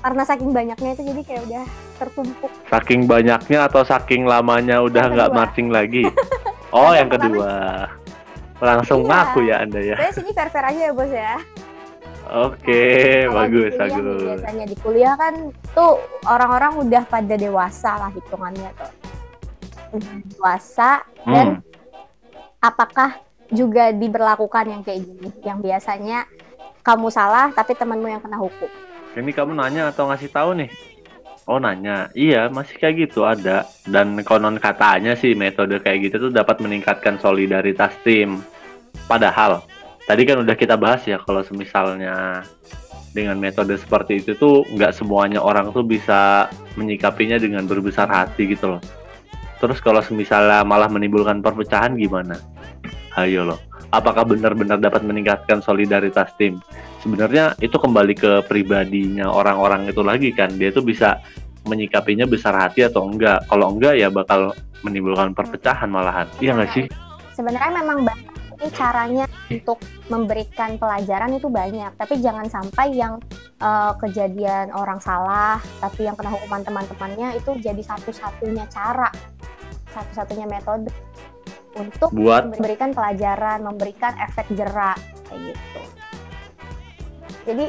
karena 0.00 0.22
saking 0.22 0.50
banyaknya 0.50 0.90
itu 0.92 1.02
jadi 1.02 1.22
kayak 1.24 1.42
udah 1.44 1.64
tertumpuk. 1.96 2.50
saking 2.66 3.00
banyaknya 3.04 3.58
atau 3.64 3.82
saking 3.82 4.22
lamanya 4.22 4.78
udah 4.80 5.02
Yang 5.02 5.14
nggak 5.16 5.30
marching 5.32 5.68
lagi 5.68 6.04
oh 6.70 6.90
Yang 6.90 6.94
yang 6.94 7.08
kedua 7.10 7.52
langsung 8.60 9.00
Iya. 9.02 9.08
ngaku 9.10 9.40
ya 9.42 9.56
anda 9.60 9.80
ya 9.80 9.96
Saya 9.96 10.12
sini 10.12 10.30
fair-fair 10.30 10.64
aja 10.66 10.80
ya 10.80 10.92
bos 10.92 11.08
ya. 11.08 11.34
oke 12.26 12.84
Kalau 13.22 13.34
bagus 13.34 13.72
bagus 13.74 14.22
biasanya 14.24 14.64
di 14.64 14.76
kuliah 14.78 15.14
kan 15.14 15.34
tuh 15.72 15.96
orang-orang 16.24 16.72
udah 16.80 17.02
pada 17.04 17.34
dewasa 17.34 17.90
lah 17.98 18.10
hitungannya 18.10 18.70
tuh. 18.74 18.90
Udah 19.94 20.14
Dewasa 20.26 20.90
dan 21.22 21.46
Hmm. 21.54 21.60
apakah 22.58 23.22
juga 23.52 23.94
diberlakukan 23.94 24.64
yang 24.66 24.82
kayak 24.82 25.06
gini 25.06 25.28
yang 25.46 25.62
biasanya 25.62 26.26
kamu 26.82 27.08
salah 27.12 27.52
tapi 27.54 27.78
temanmu 27.78 28.10
yang 28.10 28.20
kena 28.20 28.36
hukum. 28.40 28.68
Ini 29.14 29.30
kamu 29.30 29.54
nanya 29.54 29.94
atau 29.94 30.10
ngasih 30.10 30.28
tahu 30.28 30.58
nih? 30.58 30.70
Oh 31.44 31.60
nanya, 31.60 32.08
iya 32.16 32.48
masih 32.48 32.74
kayak 32.80 33.08
gitu 33.08 33.22
ada. 33.22 33.68
Dan 33.84 34.16
konon 34.24 34.56
katanya 34.56 35.12
sih 35.14 35.36
metode 35.36 35.76
kayak 35.78 36.10
gitu 36.10 36.28
tuh 36.28 36.32
dapat 36.32 36.58
meningkatkan 36.58 37.20
solidaritas 37.20 37.92
tim. 38.00 38.40
Padahal 39.04 39.60
tadi 40.08 40.24
kan 40.24 40.40
udah 40.40 40.56
kita 40.56 40.74
bahas 40.80 41.04
ya 41.04 41.20
kalau 41.20 41.44
semisalnya 41.44 42.42
dengan 43.12 43.38
metode 43.38 43.76
seperti 43.76 44.24
itu 44.24 44.32
tuh 44.34 44.64
nggak 44.72 44.96
semuanya 44.96 45.38
orang 45.38 45.70
tuh 45.70 45.84
bisa 45.84 46.48
menyikapinya 46.74 47.38
dengan 47.38 47.68
berbesar 47.68 48.08
hati 48.08 48.50
gitu 48.50 48.76
loh. 48.76 48.82
Terus 49.64 49.80
kalau 49.80 50.04
semisalnya 50.04 50.60
malah 50.60 50.92
menimbulkan 50.92 51.40
perpecahan 51.40 51.96
gimana? 51.96 52.36
Ayo 53.16 53.48
loh, 53.48 53.60
apakah 53.88 54.28
benar-benar 54.28 54.76
dapat 54.76 55.00
meningkatkan 55.08 55.64
solidaritas 55.64 56.36
tim? 56.36 56.60
sebenarnya 57.04 57.52
itu 57.60 57.76
kembali 57.76 58.16
ke 58.16 58.32
pribadinya 58.48 59.28
orang-orang 59.28 59.92
itu 59.92 60.00
lagi 60.00 60.32
kan. 60.32 60.56
Dia 60.56 60.72
tuh 60.72 60.80
bisa 60.80 61.20
menyikapinya 61.68 62.24
besar 62.24 62.56
hati 62.56 62.88
atau 62.88 63.04
enggak. 63.04 63.44
Kalau 63.44 63.76
enggak 63.76 64.00
ya 64.00 64.08
bakal 64.08 64.56
menimbulkan 64.80 65.36
perpecahan 65.36 65.92
malahan. 65.92 66.24
Iya 66.40 66.56
nggak 66.56 66.72
sih? 66.72 66.84
Sebenarnya 67.36 67.84
memang 67.84 68.08
banyak 68.08 68.32
ini 68.54 68.68
caranya 68.72 69.24
untuk 69.50 69.82
memberikan 70.08 70.78
pelajaran 70.78 71.36
itu 71.36 71.50
banyak, 71.50 71.90
tapi 71.98 72.22
jangan 72.22 72.46
sampai 72.48 72.94
yang 72.94 73.18
eh, 73.58 73.92
kejadian 73.98 74.70
orang 74.72 75.02
salah 75.02 75.58
tapi 75.82 76.06
yang 76.06 76.14
kena 76.14 76.32
hukuman 76.32 76.62
teman-temannya 76.62 77.34
itu 77.36 77.50
jadi 77.60 77.82
satu-satunya 77.82 78.64
cara, 78.70 79.10
satu-satunya 79.94 80.50
metode 80.50 80.90
untuk 81.74 82.10
buat 82.14 82.50
memberikan 82.54 82.90
pelajaran, 82.90 83.62
memberikan 83.62 84.14
efek 84.20 84.46
jerak 84.54 84.98
kayak 85.26 85.54
gitu. 85.54 85.82
Jadi 87.44 87.66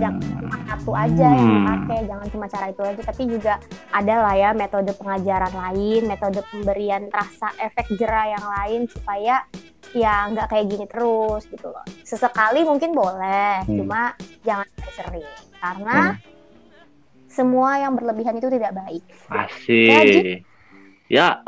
jangan 0.00 0.16
cuma 0.24 0.56
satu 0.64 0.90
aja 0.96 1.26
yang 1.28 1.44
Hmm. 1.44 1.56
dipakai, 1.60 1.98
jangan 2.08 2.26
cuma 2.32 2.46
cara 2.48 2.66
itu 2.72 2.82
aja, 2.82 3.02
tapi 3.04 3.22
juga 3.28 3.54
ada 3.92 4.14
lah 4.24 4.34
ya 4.34 4.50
metode 4.56 4.90
pengajaran 4.96 5.52
lain, 5.52 6.02
metode 6.08 6.40
pemberian 6.48 7.04
rasa 7.12 7.52
efek 7.60 7.84
jerah 8.00 8.32
yang 8.32 8.46
lain 8.48 8.80
supaya 8.88 9.44
ya 9.92 10.24
nggak 10.30 10.48
kayak 10.48 10.66
gini 10.72 10.86
terus 10.88 11.44
gitu 11.52 11.68
loh. 11.68 11.84
Sesekali 12.00 12.64
mungkin 12.64 12.96
boleh, 12.96 13.60
Hmm. 13.68 13.84
cuma 13.84 14.16
jangan 14.40 14.64
sering 14.96 15.28
karena 15.60 16.16
semua 17.28 17.76
yang 17.76 17.92
berlebihan 17.94 18.40
itu 18.40 18.48
tidak 18.48 18.72
baik. 18.72 19.04
asik 19.28 20.42
ya 21.10 21.42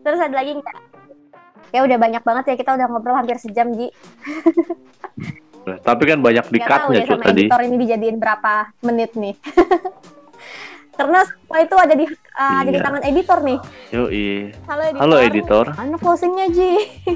Terus 0.00 0.18
ada 0.18 0.34
lagi 0.34 0.52
nggak? 0.54 0.76
Ya 1.70 1.80
udah 1.80 1.96
banyak 1.96 2.22
banget 2.22 2.44
ya 2.46 2.56
kita 2.56 2.70
udah 2.72 2.86
ngobrol 2.86 3.14
hampir 3.14 3.36
sejam 3.36 3.72
Ji. 3.72 3.88
tapi 5.80 6.02
kan 6.04 6.20
banyak 6.20 6.44
dikatnya 6.46 6.98
ya 6.98 7.06
cuy 7.06 7.18
tadi 7.18 7.42
editor 7.42 7.60
ini 7.62 7.76
dijadiin 7.78 8.16
berapa 8.16 8.52
menit 8.80 9.12
nih. 9.14 9.32
Karena 10.94 11.24
semua 11.24 11.58
itu 11.58 11.74
ada 11.74 11.90
di 11.92 12.04
uh, 12.06 12.56
ada 12.60 12.68
di 12.68 12.76
Iya. 12.76 12.84
tangan 12.84 13.02
editor 13.02 13.38
nih. 13.42 13.58
yoi 13.90 14.26
Halo 14.64 14.82
editor. 14.84 15.00
halo 15.00 15.16
editor 15.18 15.64
Mana 15.72 15.96
closingnya 15.96 16.46
Ji? 16.48 16.70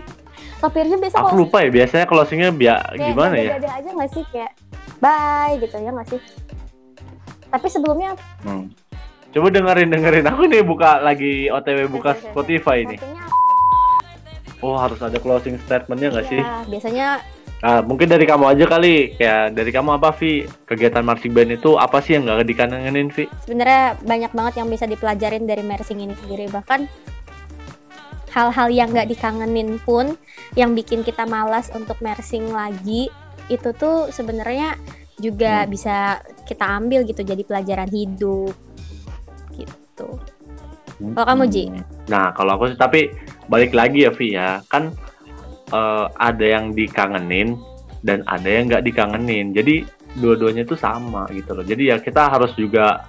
Kapirnya 0.64 0.96
biasa 0.98 1.14
aku 1.14 1.22
closing 1.24 1.38
lupa 1.38 1.56
ya 1.62 1.70
biasanya 1.70 2.06
closingnya 2.06 2.50
biar 2.50 2.82
kayak 2.90 3.04
gimana 3.06 3.34
ya 3.36 3.50
Ada 3.54 3.70
aja 3.78 3.90
nggak 3.94 4.10
sih 4.10 4.24
kayak 4.28 4.52
bye 4.98 5.52
gitu 5.56 5.76
ya 5.76 5.90
nggak 5.92 6.08
sih? 6.08 6.20
Tapi 7.46 7.66
sebelumnya 7.68 8.10
Hmm. 8.42 8.66
Coba 9.38 9.48
dengerin 9.54 9.88
dengerin 9.88 10.26
aku 10.26 10.50
nih 10.50 10.66
buka 10.66 10.98
lagi 10.98 11.46
otw 11.46 11.86
buka 11.86 12.18
Spotify 12.18 12.82
nih 12.82 12.98
oh 14.58 14.74
harus 14.74 14.98
ada 14.98 15.22
closing 15.22 15.54
statementnya 15.62 16.10
nggak 16.10 16.26
sih 16.26 16.42
iya, 16.42 16.66
biasanya 16.66 17.08
Ah, 17.58 17.82
mungkin 17.82 18.06
dari 18.06 18.22
kamu 18.22 18.54
aja 18.54 18.70
kali. 18.70 19.18
Ya, 19.18 19.50
dari 19.50 19.74
kamu 19.74 19.98
apa, 19.98 20.14
Vi? 20.14 20.46
Kegiatan 20.62 21.02
marching 21.02 21.34
band 21.34 21.58
itu 21.58 21.74
apa 21.74 21.98
sih 21.98 22.14
yang 22.14 22.30
nggak 22.30 22.46
dikangenin, 22.46 23.10
Vi? 23.10 23.26
sebenarnya 23.42 23.98
banyak 23.98 24.30
banget 24.30 24.54
yang 24.62 24.70
bisa 24.70 24.86
dipelajarin 24.86 25.42
dari 25.42 25.66
mersing 25.66 25.98
ini 25.98 26.14
sendiri 26.22 26.46
bahkan 26.54 26.86
hal-hal 28.30 28.70
yang 28.70 28.94
nggak 28.94 29.10
dikangenin 29.10 29.82
pun 29.82 30.14
yang 30.54 30.70
bikin 30.70 31.02
kita 31.02 31.26
malas 31.26 31.66
untuk 31.74 31.98
mersing 31.98 32.46
lagi 32.46 33.10
itu 33.50 33.74
tuh 33.74 34.06
sebenarnya 34.14 34.78
juga 35.18 35.66
Hmm. 35.66 35.70
bisa 35.74 36.22
kita 36.46 36.62
ambil 36.62 37.02
gitu 37.10 37.26
jadi 37.26 37.42
pelajaran 37.42 37.90
hidup 37.90 38.54
Kalau 40.98 41.26
kamu, 41.26 41.44
Ji? 41.46 41.64
Nah, 42.10 42.34
kalau 42.34 42.58
aku 42.58 42.74
sih, 42.74 42.78
tapi 42.78 43.14
balik 43.46 43.72
lagi 43.72 44.04
ya, 44.04 44.10
Vi 44.10 44.34
ya. 44.34 44.58
Kan 44.66 44.94
eh, 45.70 46.06
ada 46.18 46.44
yang 46.44 46.74
dikangenin 46.74 47.54
dan 48.02 48.26
ada 48.26 48.46
yang 48.46 48.66
nggak 48.66 48.84
dikangenin. 48.86 49.54
Jadi 49.54 49.86
dua-duanya 50.18 50.66
itu 50.66 50.74
sama 50.74 51.28
gitu 51.30 51.54
loh. 51.54 51.64
Jadi 51.64 51.92
ya 51.92 51.96
kita 52.02 52.32
harus 52.32 52.50
juga 52.58 53.06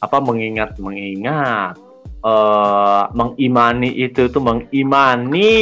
apa 0.00 0.20
mengingat 0.20 0.76
mengingat 0.76 1.78
eh 2.26 3.04
mengimani 3.14 3.90
itu 4.02 4.26
tuh 4.28 4.42
mengimani 4.42 5.54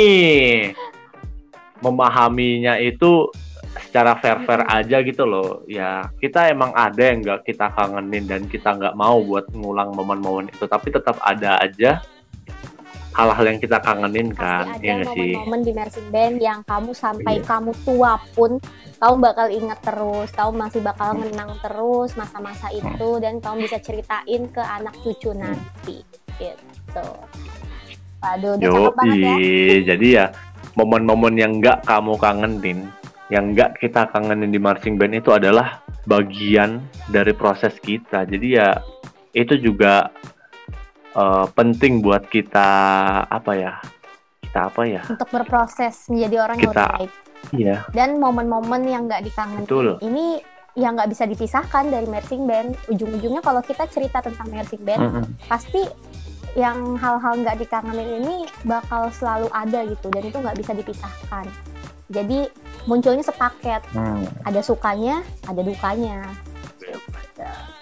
memahaminya 1.85 2.81
itu 2.81 3.29
secara 3.95 4.19
fair-fair 4.19 4.67
aja 4.67 4.99
gitu 5.07 5.23
loh. 5.23 5.63
Ya 5.71 6.11
kita 6.19 6.51
emang 6.51 6.75
ada 6.75 6.99
yang 6.99 7.23
nggak 7.23 7.47
kita 7.47 7.71
kangenin 7.79 8.27
dan 8.27 8.43
kita 8.51 8.75
nggak 8.75 8.99
mau 8.99 9.23
buat 9.23 9.47
ngulang 9.55 9.95
momen-momen 9.95 10.51
itu. 10.51 10.67
Tapi 10.67 10.91
tetap 10.91 11.23
ada 11.23 11.63
aja 11.63 12.03
hal-hal 13.15 13.55
yang 13.55 13.59
kita 13.63 13.79
kangenin 13.79 14.35
kan 14.35 14.67
pasti 14.75 14.91
ya 14.91 14.99
ada 14.99 15.07
nggak 15.07 15.15
sih? 15.15 15.31
momen-momen 15.39 15.61
di 15.63 15.73
mersing 15.79 16.07
band 16.11 16.37
yang 16.43 16.61
kamu 16.67 16.91
sampai 16.91 17.39
Iya. 17.39 17.47
kamu 17.47 17.71
tua 17.87 18.13
pun 18.35 18.59
kamu 18.99 19.15
bakal 19.23 19.47
ingat 19.55 19.79
terus 19.87 20.29
kamu 20.35 20.51
masih 20.59 20.81
bakal 20.83 21.09
ngenang 21.15 21.55
terus 21.63 22.11
masa-masa 22.19 22.75
itu 22.75 23.23
dan 23.23 23.39
kamu 23.39 23.71
bisa 23.71 23.79
ceritain 23.79 24.43
ke 24.51 24.59
anak 24.59 24.99
cucu 25.07 25.31
nanti 25.31 26.03
gitu. 26.43 27.09
Waduh 28.19 28.59
udah 28.59 28.67
Yo, 28.67 28.75
cakep 28.75 28.95
banget 28.99 29.19
ya. 29.23 29.79
jadi 29.95 30.07
ya 30.11 30.27
momen-momen 30.75 31.39
yang 31.39 31.63
nggak 31.63 31.87
kamu 31.87 32.19
kangenin, 32.19 32.91
yang 33.29 33.53
nggak 33.53 33.79
kita 33.79 34.09
kangenin 34.09 34.49
di 34.49 34.61
marching 34.61 34.95
band 34.95 35.17
itu 35.17 35.33
adalah 35.33 35.81
bagian 36.05 36.81
dari 37.09 37.33
proses 37.33 37.77
kita. 37.79 38.25
Jadi 38.25 38.49
ya 38.55 38.77
itu 39.33 39.57
juga 39.57 40.13
eh, 41.13 41.47
penting 41.53 42.01
buat 42.01 42.27
kita 42.27 42.69
apa 43.25 43.53
ya? 43.55 43.73
Kita 44.43 44.71
apa 44.71 44.83
ya? 44.87 45.03
untuk 45.11 45.27
berproses 45.29 46.07
menjadi 46.07 46.37
orang 46.41 46.59
yang 46.61 46.71
Kita- 46.71 46.87
lebih 46.87 46.99
baik 47.01 47.13
Iya, 47.53 47.77
dan 47.93 48.17
momen-momen 48.17 48.89
yang 48.89 49.05
nggak 49.05 49.21
dikangenin 49.23 49.69
betul. 49.69 50.01
ini 50.01 50.41
yang 50.75 50.97
nggak 50.97 51.13
bisa 51.13 51.29
dipisahkan 51.29 51.93
dari 51.93 52.09
mersing 52.09 52.49
band 52.49 52.73
ujung-ujungnya 52.89 53.45
kalau 53.45 53.61
kita 53.61 53.85
cerita 53.85 54.25
tentang 54.25 54.49
mersing 54.49 54.81
band 54.81 55.03
Mm-mm. 55.03 55.25
pasti 55.45 55.85
yang 56.57 56.97
hal-hal 56.97 57.37
nggak 57.37 57.61
dikangenin 57.61 58.25
ini 58.25 58.37
bakal 58.65 59.13
selalu 59.13 59.53
ada 59.53 59.85
gitu 59.85 60.09
dan 60.09 60.23
itu 60.25 60.39
nggak 60.41 60.57
bisa 60.57 60.73
dipisahkan 60.73 61.45
jadi 62.07 62.49
munculnya 62.85 63.21
sepaket 63.21 63.81
Hmm, 63.91 64.23
ada 64.43 64.61
sukanya 64.61 65.21
ada 65.43 65.61
dukanya 65.61 66.21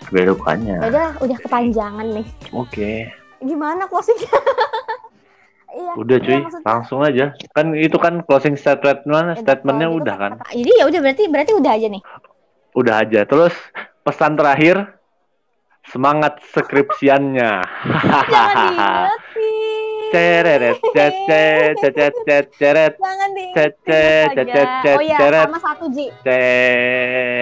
belokannya. 0.09 0.77
ya 0.77 0.87
udah 0.87 1.09
udah 1.19 1.39
kepanjangan 1.41 2.07
nih 2.13 2.27
Oke, 2.53 3.09
gimana 3.39 3.85
closingnya 3.85 4.29
iya 5.73 5.93
udah 5.95 6.17
iya, 6.17 6.25
cuy, 6.29 6.37
maksudnya- 6.39 6.67
langsung 6.67 7.01
aja. 7.01 7.27
Kan 7.51 7.73
itu 7.73 7.97
kan 7.97 8.21
closing 8.21 8.55
statement 8.55 9.03
mana? 9.05 9.33
ya, 9.33 9.41
Statementnya 9.41 9.89
udah 9.89 10.15
kan? 10.15 10.31
jadi 10.47 10.71
ya 10.71 10.85
udah 10.85 11.01
berarti 11.01 11.23
berarti 11.27 11.53
udah 11.55 11.73
aja 11.73 11.89
nih 11.89 12.03
Udah 12.73 12.95
aja. 12.99 13.21
Terus 13.23 13.53
pesan 14.03 14.33
terakhir, 14.33 14.97
semangat 15.85 16.41
skripsiannya. 16.47 17.53
jangan 18.31 18.57
diingetin 18.71 19.62
Ceret, 20.13 20.77
cet, 20.93 21.15
cet, 21.25 21.75
cet, 21.81 21.95
cet, 21.97 22.15
cet, 22.29 22.47
ceret, 22.61 22.93
jangan 23.01 23.31
cet, 23.33 23.49
cet, 23.57 23.73
diingetin 23.89 24.37
cet, 24.37 24.49
cet, 24.53 24.69
aja 24.69 24.83
cet, 24.85 24.97
oh 24.97 25.03
ya 25.03 25.19
ceret, 25.19 25.47
sama 25.49 25.61
satu 25.65 25.85
Ji 25.89 26.07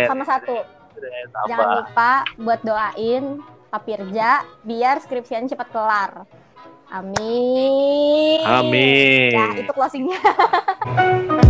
sama 0.06 0.24
satu? 0.24 0.56
Jangan 1.50 1.68
lupa 1.82 2.12
buat 2.38 2.60
doain 2.62 3.24
Pak 3.74 3.82
Pirja 3.82 4.46
biar 4.62 5.02
skripsian 5.02 5.50
cepat 5.50 5.68
kelar. 5.74 6.30
Amin. 6.90 8.42
Amin. 8.46 9.30
Ya, 9.34 9.46
itu 9.58 9.72
closingnya. 9.74 10.18